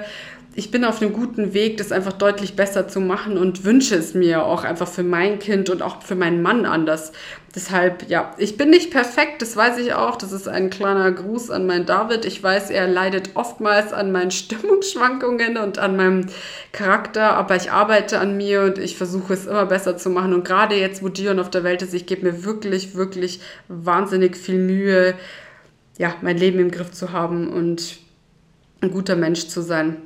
[0.58, 4.16] ich bin auf einem guten Weg, das einfach deutlich besser zu machen und wünsche es
[4.16, 7.12] mir auch einfach für mein Kind und auch für meinen Mann anders.
[7.54, 10.16] Deshalb, ja, ich bin nicht perfekt, das weiß ich auch.
[10.16, 12.26] Das ist ein kleiner Gruß an meinen David.
[12.26, 16.26] Ich weiß, er leidet oftmals an meinen Stimmungsschwankungen und an meinem
[16.72, 20.34] Charakter, aber ich arbeite an mir und ich versuche es immer besser zu machen.
[20.34, 24.36] Und gerade jetzt, wo Dion auf der Welt ist, ich gebe mir wirklich, wirklich wahnsinnig
[24.36, 25.14] viel Mühe,
[26.00, 28.00] ja, mein Leben im Griff zu haben und
[28.82, 29.98] ein guter Mensch zu sein.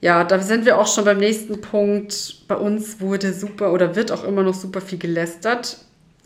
[0.00, 2.46] Ja, da sind wir auch schon beim nächsten Punkt.
[2.46, 5.78] Bei uns wurde super oder wird auch immer noch super viel gelästert.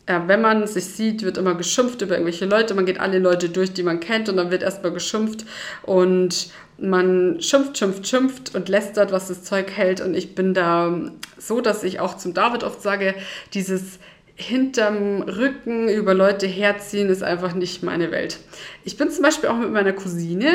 [0.08, 2.74] ja, wenn man sich sieht, wird immer geschimpft über irgendwelche Leute.
[2.74, 5.46] Man geht alle Leute durch, die man kennt und dann wird erstmal geschimpft
[5.84, 10.00] und man schimpft, schimpft, schimpft und lästert, was das Zeug hält.
[10.00, 13.14] Und ich bin da so, dass ich auch zum David oft sage,
[13.54, 14.00] dieses
[14.34, 18.38] hinterm Rücken über Leute herziehen ist einfach nicht meine Welt.
[18.84, 20.50] Ich bin zum Beispiel auch mit meiner Cousine,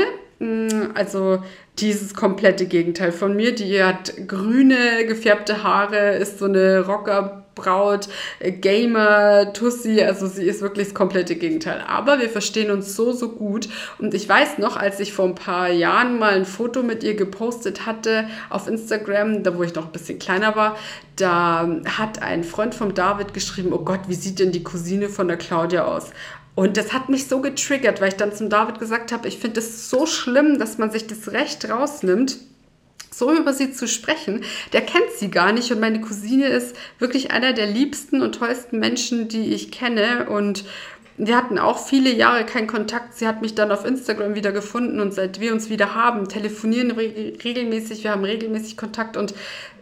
[0.93, 1.43] also
[1.79, 3.55] dieses komplette Gegenteil von mir.
[3.55, 8.07] Die hat grüne gefärbte Haare, ist so eine Rocker Braut,
[8.39, 11.83] äh, Gamer, Tussi, also sie ist wirklich das komplette Gegenteil.
[11.87, 13.67] Aber wir verstehen uns so, so gut.
[13.97, 17.15] Und ich weiß noch, als ich vor ein paar Jahren mal ein Foto mit ihr
[17.15, 20.77] gepostet hatte auf Instagram, da wo ich noch ein bisschen kleiner war,
[21.15, 25.27] da hat ein Freund von David geschrieben, oh Gott, wie sieht denn die Cousine von
[25.27, 26.11] der Claudia aus?
[26.57, 29.59] Und das hat mich so getriggert, weil ich dann zum David gesagt habe, ich finde
[29.59, 32.37] es so schlimm, dass man sich das Recht rausnimmt,
[33.11, 34.43] so über sie zu sprechen,
[34.73, 35.71] der kennt sie gar nicht.
[35.71, 40.31] Und meine Cousine ist wirklich einer der liebsten und tollsten Menschen, die ich kenne.
[40.31, 40.65] Und
[41.17, 43.13] wir hatten auch viele Jahre keinen Kontakt.
[43.13, 46.89] Sie hat mich dann auf Instagram wieder gefunden und seit wir uns wieder haben, telefonieren
[46.89, 49.35] regelmäßig, wir haben regelmäßig Kontakt und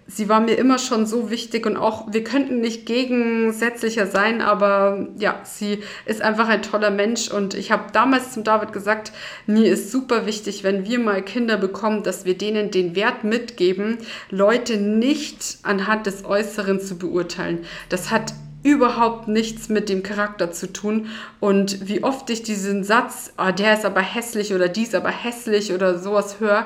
[0.08, 5.08] sie war mir immer schon so wichtig und auch wir könnten nicht gegensätzlicher sein, aber
[5.18, 9.12] ja, sie ist einfach ein toller Mensch und ich habe damals zum David gesagt,
[9.48, 13.98] mir ist super wichtig, wenn wir mal Kinder bekommen, dass wir denen den Wert mitgeben,
[14.30, 17.66] Leute nicht anhand des Äußeren zu beurteilen.
[17.90, 18.34] Das hat
[18.66, 21.08] überhaupt nichts mit dem Charakter zu tun.
[21.40, 25.12] Und wie oft ich diesen Satz, oh, der ist aber hässlich oder die ist aber
[25.12, 26.66] hässlich oder sowas höre,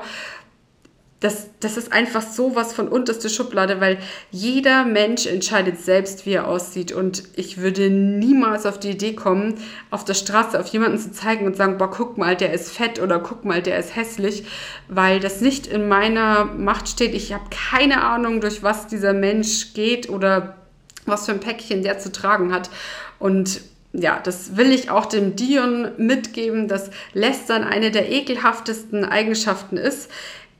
[1.20, 3.98] das, das ist einfach so was von unterste Schublade, weil
[4.30, 6.92] jeder Mensch entscheidet selbst, wie er aussieht.
[6.92, 9.54] Und ich würde niemals auf die Idee kommen,
[9.90, 13.00] auf der Straße auf jemanden zu zeigen und sagen, boah, guck mal, der ist fett
[13.00, 14.44] oder guck mal, der ist hässlich,
[14.88, 17.14] weil das nicht in meiner Macht steht.
[17.14, 20.56] Ich habe keine Ahnung, durch was dieser Mensch geht oder
[21.04, 22.70] was für ein Päckchen der zu tragen hat.
[23.18, 23.60] Und
[23.92, 30.10] ja, das will ich auch dem Dion mitgeben, dass Lästern eine der ekelhaftesten Eigenschaften ist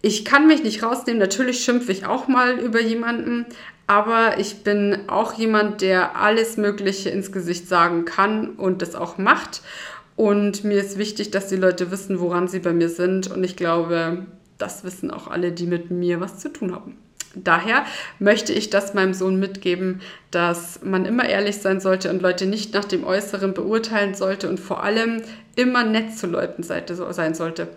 [0.03, 1.21] ich kann mich nicht rausnehmen.
[1.21, 3.47] Natürlich schimpfe ich auch mal über jemanden,
[3.87, 9.19] aber ich bin auch jemand, der alles Mögliche ins Gesicht sagen kann und das auch
[9.19, 9.63] macht.
[10.17, 13.31] Und mir ist wichtig, dass die Leute wissen, woran sie bei mir sind.
[13.31, 14.27] Und ich glaube,
[14.59, 16.97] das wissen auch alle, die mit mir was zu tun haben.
[17.35, 17.85] Daher
[18.19, 20.01] möchte ich das meinem Sohn mitgeben,
[20.33, 24.59] dass man immer ehrlich sein sollte und Leute nicht nach dem Äußeren beurteilen sollte und
[24.59, 25.23] vor allem
[25.55, 27.69] immer nett zu Leuten sein sollte.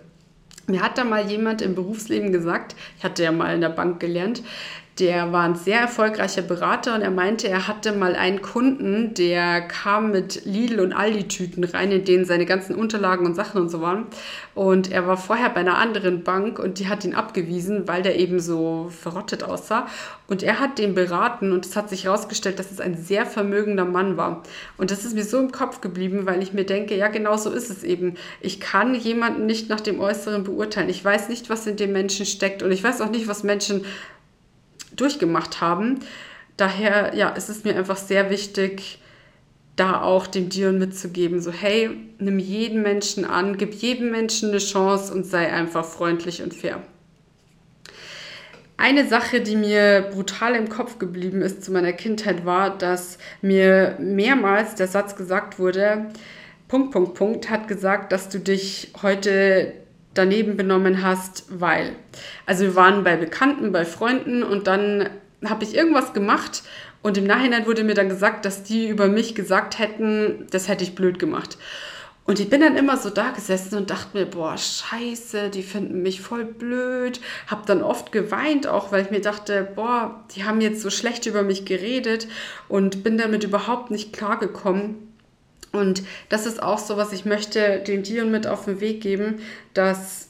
[0.66, 4.00] Mir hat da mal jemand im Berufsleben gesagt, ich hatte ja mal in der Bank
[4.00, 4.42] gelernt,
[4.98, 9.62] der war ein sehr erfolgreicher Berater und er meinte, er hatte mal einen Kunden, der
[9.62, 13.80] kam mit Lidl und Aldi-Tüten rein, in denen seine ganzen Unterlagen und Sachen und so
[13.80, 14.06] waren.
[14.54, 18.20] Und er war vorher bei einer anderen Bank und die hat ihn abgewiesen, weil der
[18.20, 19.88] eben so verrottet aussah.
[20.28, 23.84] Und er hat den beraten und es hat sich herausgestellt, dass es ein sehr vermögender
[23.84, 24.44] Mann war.
[24.78, 27.50] Und das ist mir so im Kopf geblieben, weil ich mir denke, ja, genau so
[27.50, 28.14] ist es eben.
[28.40, 30.88] Ich kann jemanden nicht nach dem Äußeren beurteilen.
[30.88, 33.84] Ich weiß nicht, was in dem Menschen steckt und ich weiß auch nicht, was Menschen
[34.96, 36.00] durchgemacht haben.
[36.56, 39.00] Daher ja, ist es mir einfach sehr wichtig,
[39.76, 44.58] da auch dem Dion mitzugeben, so hey, nimm jeden Menschen an, gib jedem Menschen eine
[44.58, 46.80] Chance und sei einfach freundlich und fair.
[48.76, 53.96] Eine Sache, die mir brutal im Kopf geblieben ist zu meiner Kindheit, war, dass mir
[54.00, 56.06] mehrmals der Satz gesagt wurde,
[56.66, 59.72] Punkt, Punkt, Punkt, hat gesagt, dass du dich heute
[60.14, 61.92] daneben benommen hast, weil.
[62.46, 65.10] Also wir waren bei Bekannten, bei Freunden und dann
[65.44, 66.62] habe ich irgendwas gemacht
[67.02, 70.84] und im Nachhinein wurde mir dann gesagt, dass die über mich gesagt hätten, das hätte
[70.84, 71.58] ich blöd gemacht.
[72.26, 76.00] Und ich bin dann immer so da gesessen und dachte mir, boah, scheiße, die finden
[76.00, 77.20] mich voll blöd.
[77.46, 81.26] Hab dann oft geweint, auch weil ich mir dachte, boah, die haben jetzt so schlecht
[81.26, 82.26] über mich geredet
[82.68, 85.13] und bin damit überhaupt nicht klargekommen.
[85.74, 89.40] Und das ist auch so, was ich möchte den Dion mit auf den Weg geben,
[89.74, 90.23] dass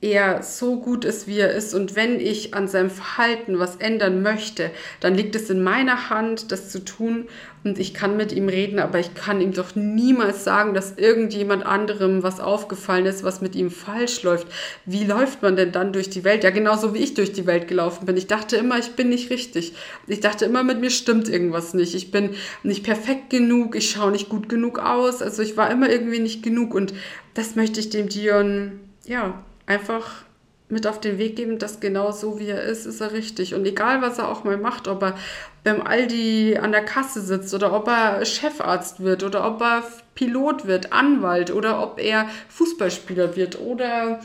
[0.00, 1.74] er so gut ist, wie er ist.
[1.74, 6.52] Und wenn ich an seinem Verhalten was ändern möchte, dann liegt es in meiner Hand,
[6.52, 7.26] das zu tun.
[7.64, 11.66] Und ich kann mit ihm reden, aber ich kann ihm doch niemals sagen, dass irgendjemand
[11.66, 14.46] anderem was aufgefallen ist, was mit ihm falsch läuft.
[14.86, 16.44] Wie läuft man denn dann durch die Welt?
[16.44, 18.16] Ja, genauso wie ich durch die Welt gelaufen bin.
[18.16, 19.74] Ich dachte immer, ich bin nicht richtig.
[20.06, 21.96] Ich dachte immer, mit mir stimmt irgendwas nicht.
[21.96, 22.30] Ich bin
[22.62, 25.22] nicht perfekt genug, ich schaue nicht gut genug aus.
[25.22, 26.72] Also ich war immer irgendwie nicht genug.
[26.72, 26.94] Und
[27.34, 30.24] das möchte ich dem Dion, ja, einfach
[30.70, 33.54] mit auf den Weg geben, dass genau so wie er ist, ist er richtig.
[33.54, 35.16] Und egal, was er auch mal macht, ob er
[35.64, 39.82] beim Aldi an der Kasse sitzt oder ob er Chefarzt wird oder ob er
[40.14, 44.20] Pilot wird, Anwalt oder ob er Fußballspieler wird oder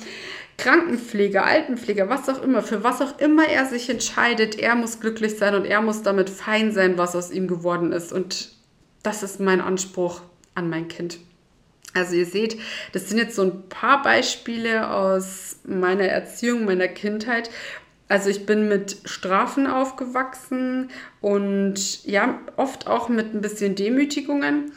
[0.57, 5.37] Krankenpfleger, Altenpfleger, was auch immer, für was auch immer er sich entscheidet, er muss glücklich
[5.37, 8.11] sein und er muss damit fein sein, was aus ihm geworden ist.
[8.11, 8.51] Und
[9.01, 10.21] das ist mein Anspruch
[10.55, 11.19] an mein Kind.
[11.93, 12.57] Also ihr seht,
[12.91, 17.49] das sind jetzt so ein paar Beispiele aus meiner Erziehung, meiner Kindheit.
[18.07, 20.89] Also ich bin mit Strafen aufgewachsen
[21.21, 24.71] und ja, oft auch mit ein bisschen Demütigungen.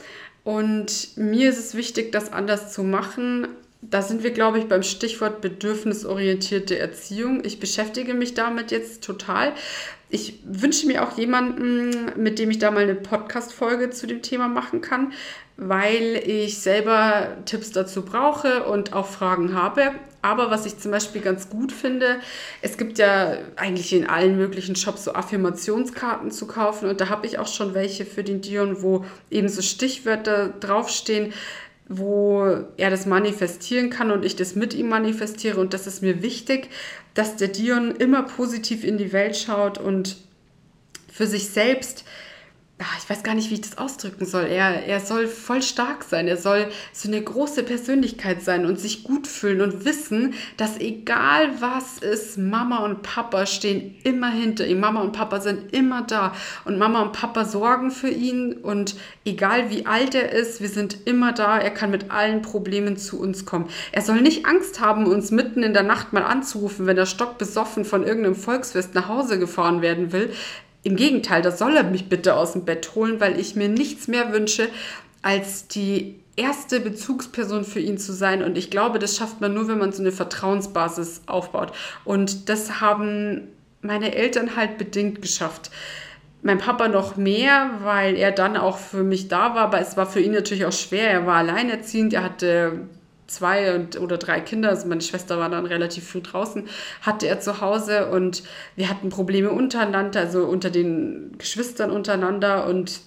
[0.44, 3.48] Und mir ist es wichtig, das anders zu machen.
[3.90, 7.44] Da sind wir, glaube ich, beim Stichwort bedürfnisorientierte Erziehung.
[7.44, 9.52] Ich beschäftige mich damit jetzt total.
[10.08, 14.48] Ich wünsche mir auch jemanden, mit dem ich da mal eine Podcast-Folge zu dem Thema
[14.48, 15.12] machen kann,
[15.56, 19.92] weil ich selber Tipps dazu brauche und auch Fragen habe.
[20.22, 22.18] Aber was ich zum Beispiel ganz gut finde,
[22.60, 27.26] es gibt ja eigentlich in allen möglichen Shops so Affirmationskarten zu kaufen und da habe
[27.28, 31.32] ich auch schon welche für den Dion, wo eben so Stichwörter draufstehen,
[31.88, 32.44] wo
[32.76, 35.60] er das manifestieren kann und ich das mit ihm manifestiere.
[35.60, 36.68] Und das ist mir wichtig,
[37.14, 40.16] dass der Dion immer positiv in die Welt schaut und
[41.12, 42.04] für sich selbst
[42.98, 44.44] ich weiß gar nicht, wie ich das ausdrücken soll.
[44.44, 46.28] Er, er soll voll stark sein.
[46.28, 51.60] Er soll so eine große Persönlichkeit sein und sich gut fühlen und wissen, dass egal
[51.60, 54.80] was ist, Mama und Papa stehen immer hinter ihm.
[54.80, 56.34] Mama und Papa sind immer da.
[56.66, 58.52] Und Mama und Papa sorgen für ihn.
[58.52, 61.58] Und egal wie alt er ist, wir sind immer da.
[61.58, 63.70] Er kann mit allen Problemen zu uns kommen.
[63.92, 67.86] Er soll nicht Angst haben, uns mitten in der Nacht mal anzurufen, wenn er stockbesoffen
[67.86, 70.30] von irgendeinem Volksfest nach Hause gefahren werden will.
[70.86, 74.06] Im Gegenteil, da soll er mich bitte aus dem Bett holen, weil ich mir nichts
[74.06, 74.68] mehr wünsche,
[75.20, 78.44] als die erste Bezugsperson für ihn zu sein.
[78.44, 81.72] Und ich glaube, das schafft man nur, wenn man so eine Vertrauensbasis aufbaut.
[82.04, 83.48] Und das haben
[83.82, 85.72] meine Eltern halt bedingt geschafft.
[86.42, 90.06] Mein Papa noch mehr, weil er dann auch für mich da war, aber es war
[90.06, 91.10] für ihn natürlich auch schwer.
[91.10, 92.82] Er war alleinerziehend, er hatte
[93.26, 96.68] zwei und, oder drei Kinder, also meine Schwester war dann relativ früh draußen,
[97.02, 98.42] hatte er zu Hause und
[98.76, 103.00] wir hatten Probleme untereinander, also unter den Geschwistern untereinander und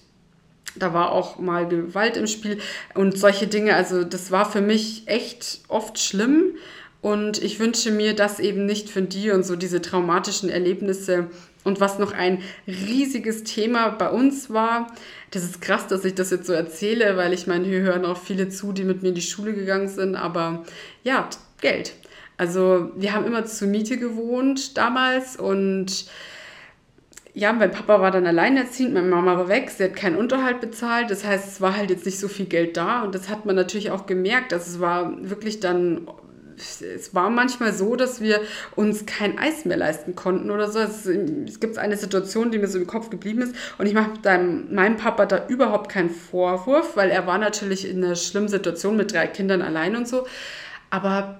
[0.76, 2.60] da war auch mal Gewalt im Spiel
[2.94, 3.76] und solche Dinge.
[3.76, 6.54] Also das war für mich echt oft schlimm.
[7.02, 11.28] Und ich wünsche mir das eben nicht für die und so diese traumatischen Erlebnisse.
[11.64, 14.88] Und was noch ein riesiges Thema bei uns war,
[15.32, 18.18] das ist krass, dass ich das jetzt so erzähle, weil ich meine, hier hören auch
[18.18, 20.64] viele zu, die mit mir in die Schule gegangen sind, aber
[21.04, 21.30] ja,
[21.62, 21.94] Geld.
[22.38, 26.06] Also wir haben immer zur Miete gewohnt damals und
[27.34, 31.12] ja, mein Papa war dann alleinerziehend, meine Mama war weg, sie hat keinen Unterhalt bezahlt.
[31.12, 33.56] Das heißt, es war halt jetzt nicht so viel Geld da und das hat man
[33.56, 34.54] natürlich auch gemerkt.
[34.54, 36.08] Also es war wirklich dann
[36.60, 38.42] es war manchmal so, dass wir
[38.76, 40.80] uns kein Eis mehr leisten konnten oder so.
[40.80, 44.12] Es, es gibt eine Situation, die mir so im Kopf geblieben ist und ich mache
[44.70, 49.14] meinem Papa da überhaupt keinen Vorwurf, weil er war natürlich in einer schlimmen Situation mit
[49.14, 50.28] drei Kindern allein und so.
[50.90, 51.40] Aber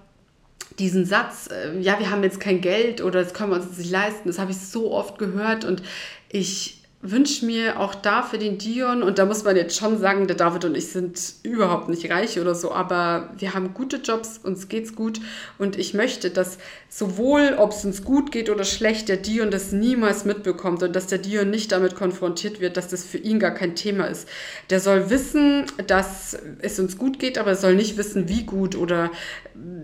[0.78, 3.92] diesen Satz, äh, ja, wir haben jetzt kein Geld oder das können wir uns nicht
[3.92, 5.84] leisten, das habe ich so oft gehört und
[6.30, 10.28] ich wünsche mir auch da für den Dion, und da muss man jetzt schon sagen,
[10.28, 14.38] der David und ich sind überhaupt nicht reich oder so, aber wir haben gute Jobs,
[14.38, 15.22] uns geht's gut
[15.58, 16.58] und ich möchte, dass
[16.90, 21.08] sowohl, ob es uns gut geht oder schlecht, der Dion das niemals mitbekommt und dass
[21.08, 24.28] der Dion nicht damit konfrontiert wird, dass das für ihn gar kein Thema ist.
[24.70, 28.76] Der soll wissen, dass es uns gut geht, aber er soll nicht wissen, wie gut
[28.76, 29.10] oder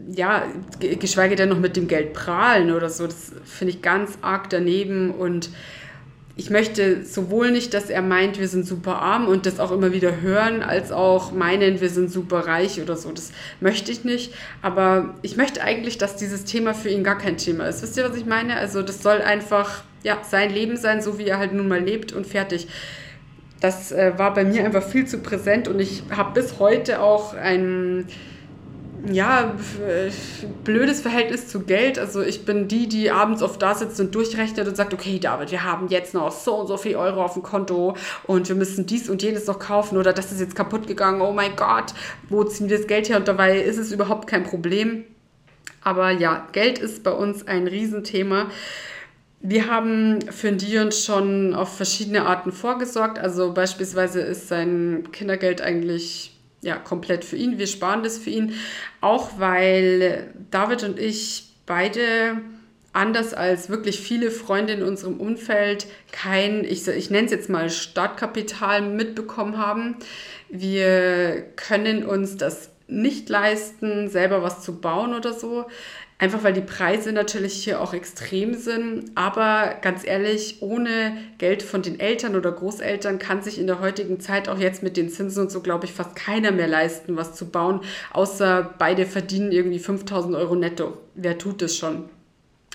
[0.09, 0.43] ja,
[0.79, 3.05] geschweige denn noch mit dem Geld prahlen oder so.
[3.05, 5.49] Das finde ich ganz arg daneben und
[6.37, 9.93] ich möchte sowohl nicht, dass er meint, wir sind super arm und das auch immer
[9.93, 13.09] wieder hören, als auch meinen, wir sind super reich oder so.
[13.11, 14.33] Das möchte ich nicht.
[14.61, 17.81] Aber ich möchte eigentlich, dass dieses Thema für ihn gar kein Thema ist.
[17.81, 18.57] Wisst ihr, was ich meine?
[18.57, 22.11] Also das soll einfach ja, sein Leben sein, so wie er halt nun mal lebt
[22.11, 22.67] und fertig.
[23.61, 27.33] Das äh, war bei mir einfach viel zu präsent und ich habe bis heute auch
[27.33, 28.07] ein
[29.11, 29.55] ja,
[30.63, 31.99] blödes Verhältnis zu Geld.
[31.99, 35.51] Also ich bin die, die abends oft da sitzt und durchrechnet und sagt, okay, David,
[35.51, 38.85] wir haben jetzt noch so und so viel Euro auf dem Konto und wir müssen
[38.85, 41.21] dies und jenes noch kaufen oder das ist jetzt kaputt gegangen.
[41.21, 41.93] Oh mein Gott,
[42.29, 43.17] wo ziehen wir das Geld her?
[43.17, 45.05] Und dabei ist es überhaupt kein Problem.
[45.81, 48.47] Aber ja, Geld ist bei uns ein Riesenthema.
[49.41, 53.19] Wir haben für Dion schon auf verschiedene Arten vorgesorgt.
[53.19, 56.34] Also beispielsweise ist sein Kindergeld eigentlich
[56.65, 57.59] ja, komplett für ihn.
[57.59, 58.55] Wir sparen das für ihn,
[58.99, 62.41] auch weil David und ich beide
[62.91, 67.69] anders als wirklich viele Freunde in unserem Umfeld kein, ich, ich nenne es jetzt mal
[67.69, 69.97] Startkapital mitbekommen haben.
[70.49, 75.65] Wir können uns das nicht leisten, selber was zu bauen oder so.
[76.17, 79.11] Einfach weil die Preise natürlich hier auch extrem sind.
[79.15, 84.21] Aber ganz ehrlich, ohne Geld von den Eltern oder Großeltern kann sich in der heutigen
[84.21, 87.35] Zeit auch jetzt mit den Zinsen und so, glaube ich, fast keiner mehr leisten, was
[87.35, 87.81] zu bauen.
[88.13, 90.97] Außer beide verdienen irgendwie 5000 Euro netto.
[91.15, 92.05] Wer tut es schon?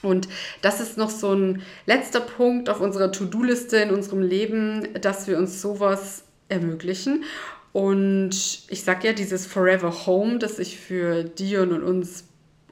[0.03, 0.29] Und
[0.61, 5.39] das ist noch so ein letzter Punkt auf unserer To-Do-Liste in unserem Leben, dass wir
[5.39, 7.25] uns sowas ermöglichen.
[7.73, 12.25] Und ich sage ja, dieses Forever Home, das ich für Dion und uns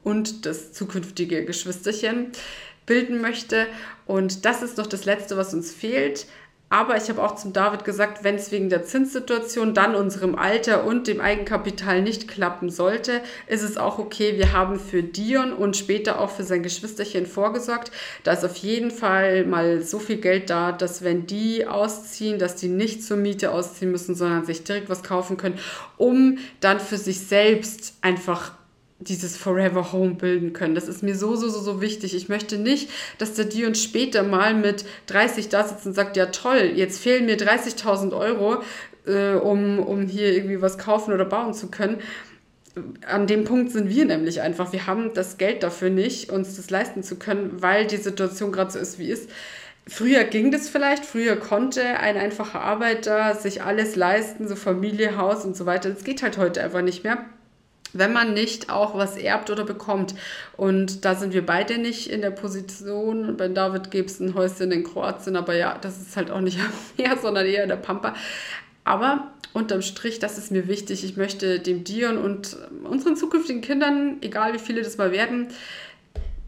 [0.03, 2.31] und das zukünftige Geschwisterchen
[2.85, 3.67] bilden möchte.
[4.05, 6.25] Und das ist noch das Letzte, was uns fehlt.
[6.71, 10.83] Aber ich habe auch zum David gesagt, wenn es wegen der Zinssituation dann unserem Alter
[10.83, 14.37] und dem Eigenkapital nicht klappen sollte, ist es auch okay.
[14.37, 17.91] Wir haben für Dion und später auch für sein Geschwisterchen vorgesorgt.
[18.23, 22.55] Da ist auf jeden Fall mal so viel Geld da, dass wenn die ausziehen, dass
[22.55, 25.57] die nicht zur Miete ausziehen müssen, sondern sich direkt was kaufen können,
[25.97, 28.58] um dann für sich selbst einfach
[28.99, 30.75] dieses Forever Home bilden können.
[30.75, 32.13] Das ist mir so, so, so, so wichtig.
[32.15, 36.27] Ich möchte nicht, dass der Dion später mal mit 30 da sitzt und sagt, ja
[36.27, 38.61] toll, jetzt fehlen mir 30.000 Euro,
[39.05, 41.99] äh, um, um hier irgendwie was kaufen oder bauen zu können.
[43.07, 44.73] An dem Punkt sind wir nämlich einfach.
[44.73, 48.71] Wir haben das Geld dafür nicht, uns das leisten zu können, weil die Situation gerade
[48.71, 49.29] so ist, wie ist.
[49.87, 55.45] Früher ging das vielleicht, früher konnte ein einfacher Arbeiter sich alles leisten, so Familie, Haus
[55.45, 55.89] und so weiter.
[55.89, 57.25] Das geht halt heute einfach nicht mehr
[57.93, 60.15] wenn man nicht auch was erbt oder bekommt.
[60.57, 63.37] Und da sind wir beide nicht in der Position.
[63.37, 66.59] Bei David gibt es ein Häuschen in Kroatien, aber ja, das ist halt auch nicht
[66.59, 68.15] am Meer, sondern eher in der Pampa.
[68.83, 71.03] Aber unterm Strich, das ist mir wichtig.
[71.03, 75.49] Ich möchte dem Dion und unseren zukünftigen Kindern, egal wie viele das mal werden,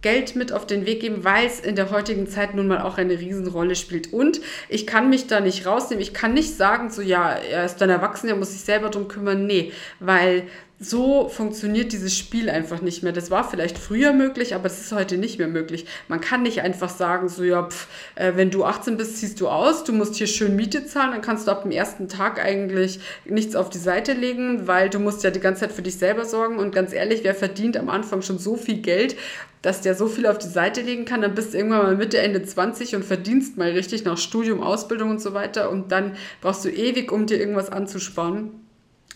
[0.01, 2.97] Geld mit auf den Weg geben, weil es in der heutigen Zeit nun mal auch
[2.97, 4.11] eine Riesenrolle spielt.
[4.11, 6.01] Und ich kann mich da nicht rausnehmen.
[6.01, 9.07] Ich kann nicht sagen, so ja, er ist dann erwachsen, er muss sich selber drum
[9.07, 9.45] kümmern.
[9.45, 10.47] Nee, weil
[10.84, 13.11] so funktioniert dieses Spiel einfach nicht mehr.
[13.13, 15.86] Das war vielleicht früher möglich, aber es ist heute nicht mehr möglich.
[16.07, 19.47] Man kann nicht einfach sagen, so ja, pf, äh, wenn du 18 bist, ziehst du
[19.47, 22.99] aus, du musst hier schön Miete zahlen, dann kannst du ab dem ersten Tag eigentlich
[23.25, 26.25] nichts auf die Seite legen, weil du musst ja die ganze Zeit für dich selber
[26.25, 26.57] sorgen.
[26.57, 29.15] Und ganz ehrlich, wer verdient am Anfang schon so viel Geld,
[29.61, 32.17] dass der so viel auf die Seite legen kann, dann bist du irgendwann mal Mitte,
[32.17, 35.69] Ende 20 und verdienst mal richtig nach Studium, Ausbildung und so weiter.
[35.69, 38.61] Und dann brauchst du ewig, um dir irgendwas anzusparen.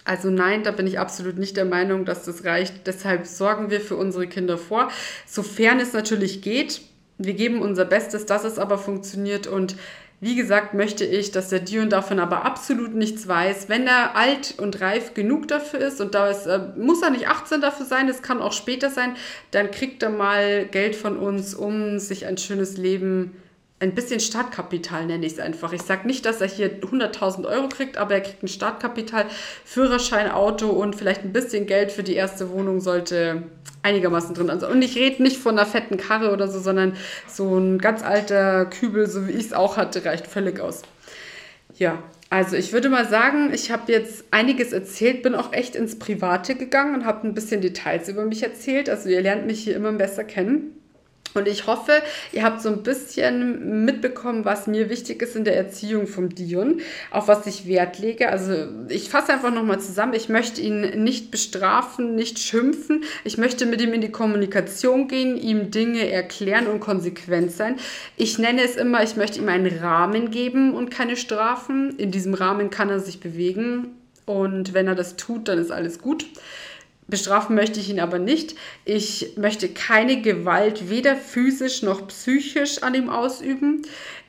[0.03, 2.85] Also nein, da bin ich absolut nicht der Meinung, dass das reicht.
[2.85, 4.91] Deshalb sorgen wir für unsere Kinder vor,
[5.25, 6.81] sofern es natürlich geht.
[7.17, 9.75] Wir geben unser Bestes, dass es aber funktioniert und
[10.21, 13.67] wie gesagt, möchte ich, dass der Dion davon aber absolut nichts weiß.
[13.67, 17.27] Wenn er alt und reif genug dafür ist, und da ist, äh, muss er nicht
[17.27, 19.15] 18 dafür sein, es kann auch später sein,
[19.51, 23.44] dann kriegt er mal Geld von uns, um sich ein schönes Leben zu
[23.79, 25.73] ein bisschen Startkapital nenne ich es einfach.
[25.73, 29.25] Ich sage nicht, dass er hier 100.000 Euro kriegt, aber er kriegt ein Startkapital,
[29.65, 33.43] Führerschein, Auto und vielleicht ein bisschen Geld für die erste Wohnung sollte
[33.83, 34.71] einigermaßen drin sein.
[34.71, 36.95] Und ich rede nicht von einer fetten Karre oder so, sondern
[37.27, 40.83] so ein ganz alter Kübel, so wie ich es auch hatte, reicht völlig aus.
[41.77, 45.99] Ja, also ich würde mal sagen, ich habe jetzt einiges erzählt, bin auch echt ins
[45.99, 48.89] Private gegangen und habe ein bisschen Details über mich erzählt.
[48.89, 50.84] Also ihr lernt mich hier immer besser kennen.
[51.35, 51.91] Und ich hoffe,
[52.31, 56.79] ihr habt so ein bisschen mitbekommen, was mir wichtig ist in der Erziehung vom Dion,
[57.11, 58.29] auf was ich Wert lege.
[58.29, 60.13] Also ich fasse einfach nochmal zusammen.
[60.13, 63.03] Ich möchte ihn nicht bestrafen, nicht schimpfen.
[63.25, 67.75] Ich möchte mit ihm in die Kommunikation gehen, ihm Dinge erklären und konsequent sein.
[68.15, 71.97] Ich nenne es immer, ich möchte ihm einen Rahmen geben und keine Strafen.
[71.97, 73.97] In diesem Rahmen kann er sich bewegen.
[74.25, 76.25] Und wenn er das tut, dann ist alles gut.
[77.07, 78.55] Bestrafen möchte ich ihn aber nicht.
[78.83, 83.83] Ich möchte keine Gewalt weder physisch noch psychisch an ihm ausüben.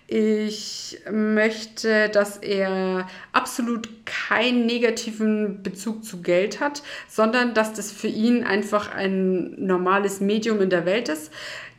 [0.09, 8.07] Ich möchte, dass er absolut keinen negativen Bezug zu Geld hat, sondern dass das für
[8.07, 11.33] ihn einfach ein normales Medium in der Welt ist.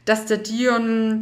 [0.03, 1.21] Dass der Dion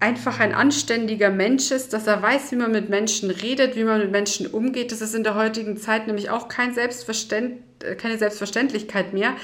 [0.00, 4.00] einfach ein anständiger Mensch ist, dass er weiß, wie man mit Menschen redet, wie man
[4.00, 4.92] mit Menschen umgeht.
[4.92, 7.58] Das ist in der heutigen Zeit nämlich auch kein Selbstverständ
[7.98, 9.34] keine Selbstverständlichkeit mehr.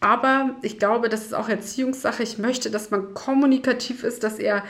[0.00, 2.22] Aber ich glaube, das ist auch Erziehungssache.
[2.22, 4.62] Ich möchte, dass man kommunikativ ist, dass er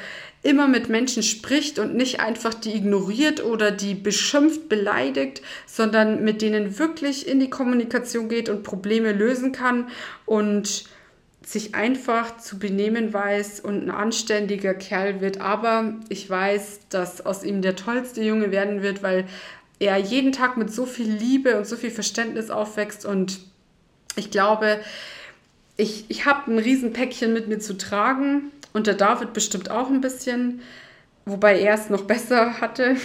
[0.43, 6.43] immer mit Menschen spricht und nicht einfach die ignoriert oder die beschimpft, beleidigt, sondern mit
[6.43, 9.89] denen wirklich in die Kommunikation geht und Probleme lösen kann
[10.25, 10.85] und
[11.45, 15.41] sich einfach zu benehmen weiß und ein anständiger Kerl wird.
[15.41, 19.27] Aber ich weiß, dass aus ihm der tollste Junge werden wird, weil
[19.79, 23.05] er jeden Tag mit so viel Liebe und so viel Verständnis aufwächst.
[23.05, 23.41] Und
[24.17, 24.81] ich glaube,
[25.77, 30.01] ich, ich habe ein Riesenpäckchen mit mir zu tragen und der David bestimmt auch ein
[30.01, 30.63] bisschen
[31.27, 32.97] wobei er es noch besser hatte.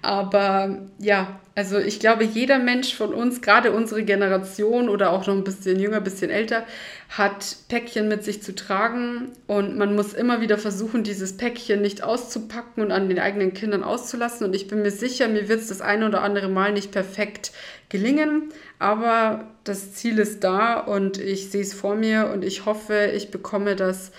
[0.00, 5.34] Aber ja, also ich glaube, jeder Mensch von uns, gerade unsere Generation oder auch noch
[5.34, 6.64] ein bisschen jünger, ein bisschen älter,
[7.08, 12.04] hat Päckchen mit sich zu tragen und man muss immer wieder versuchen, dieses Päckchen nicht
[12.04, 14.46] auszupacken und an den eigenen Kindern auszulassen.
[14.46, 17.50] Und ich bin mir sicher, mir wird es das eine oder andere Mal nicht perfekt
[17.88, 23.10] gelingen, aber das Ziel ist da und ich sehe es vor mir und ich hoffe,
[23.16, 24.12] ich bekomme das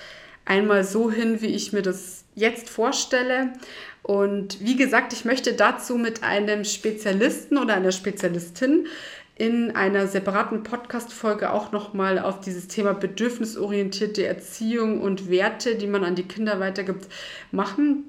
[0.43, 3.53] einmal so hin, wie ich mir das jetzt vorstelle.
[4.03, 8.87] Und wie gesagt, ich möchte dazu mit einem Spezialisten oder einer Spezialistin
[9.35, 16.03] in einer separaten Podcast-Folge auch nochmal auf dieses Thema bedürfnisorientierte Erziehung und Werte, die man
[16.03, 17.07] an die Kinder weitergibt,
[17.51, 18.03] machen.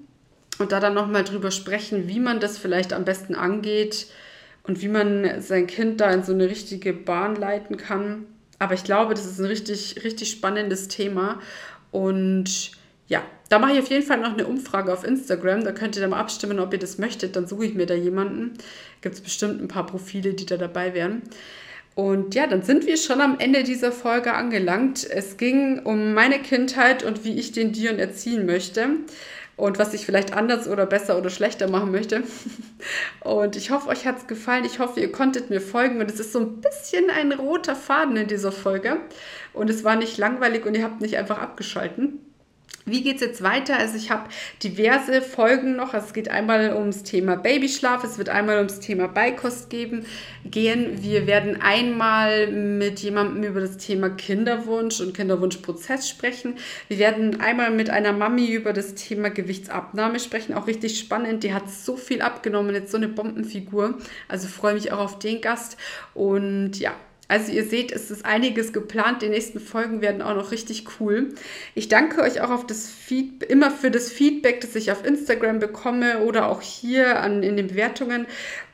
[0.58, 4.08] Und da dann nochmal drüber sprechen, wie man das vielleicht am besten angeht
[4.64, 8.26] und wie man sein Kind da in so eine richtige Bahn leiten kann.
[8.58, 11.40] Aber ich glaube, das ist ein richtig, richtig spannendes Thema.
[11.92, 12.72] Und
[13.06, 15.64] ja, da mache ich auf jeden Fall noch eine Umfrage auf Instagram.
[15.64, 17.34] Da könnt ihr dann mal abstimmen, ob ihr das möchtet.
[17.34, 18.52] Dann suche ich mir da jemanden.
[19.00, 21.22] Gibt es bestimmt ein paar Profile, die da dabei wären.
[21.96, 25.04] Und ja, dann sind wir schon am Ende dieser Folge angelangt.
[25.04, 28.86] Es ging um meine Kindheit und wie ich den Dion erziehen möchte
[29.56, 32.22] und was ich vielleicht anders oder besser oder schlechter machen möchte.
[33.20, 34.64] Und ich hoffe, euch hat es gefallen.
[34.64, 36.00] Ich hoffe, ihr konntet mir folgen.
[36.00, 38.96] Und es ist so ein bisschen ein roter Faden in dieser Folge.
[39.52, 42.29] Und es war nicht langweilig und ihr habt nicht einfach abgeschalten.
[42.86, 43.78] Wie geht es jetzt weiter?
[43.78, 44.28] Also ich habe
[44.62, 45.92] diverse Folgen noch.
[45.92, 50.06] Also es geht einmal ums Thema Babyschlaf, es wird einmal ums Thema Beikost geben,
[50.44, 51.02] gehen.
[51.02, 56.54] Wir werden einmal mit jemandem über das Thema Kinderwunsch und Kinderwunschprozess sprechen.
[56.88, 60.54] Wir werden einmal mit einer Mami über das Thema Gewichtsabnahme sprechen.
[60.54, 61.44] Auch richtig spannend.
[61.44, 63.98] Die hat so viel abgenommen, jetzt so eine Bombenfigur.
[64.26, 65.76] Also freue mich auch auf den Gast.
[66.14, 66.92] Und ja,
[67.30, 69.22] also ihr seht, es ist einiges geplant.
[69.22, 71.28] Die nächsten Folgen werden auch noch richtig cool.
[71.76, 75.60] Ich danke euch auch auf das Feed immer für das Feedback, das ich auf Instagram
[75.60, 78.26] bekomme oder auch hier an, in den Bewertungen.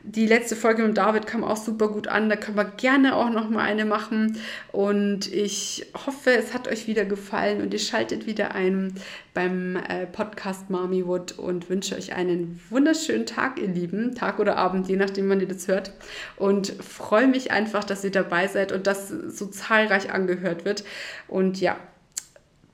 [0.09, 2.29] Die letzte Folge mit David kam auch super gut an.
[2.29, 4.39] Da können wir gerne auch noch mal eine machen.
[4.71, 8.95] Und ich hoffe, es hat euch wieder gefallen und ihr schaltet wieder ein
[9.35, 14.15] beim äh, Podcast Mommy Wood und wünsche euch einen wunderschönen Tag, ihr Lieben.
[14.15, 15.91] Tag oder Abend, je nachdem, wann ihr das hört.
[16.37, 20.85] Und freue mich einfach, dass ihr dabei seid und dass so zahlreich angehört wird.
[21.27, 21.77] Und ja,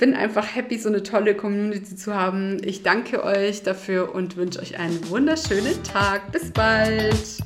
[0.02, 2.56] bin einfach happy, so eine tolle Community zu haben.
[2.64, 6.32] Ich danke euch dafür und wünsche euch einen wunderschönen Tag.
[6.32, 7.38] Bis bald.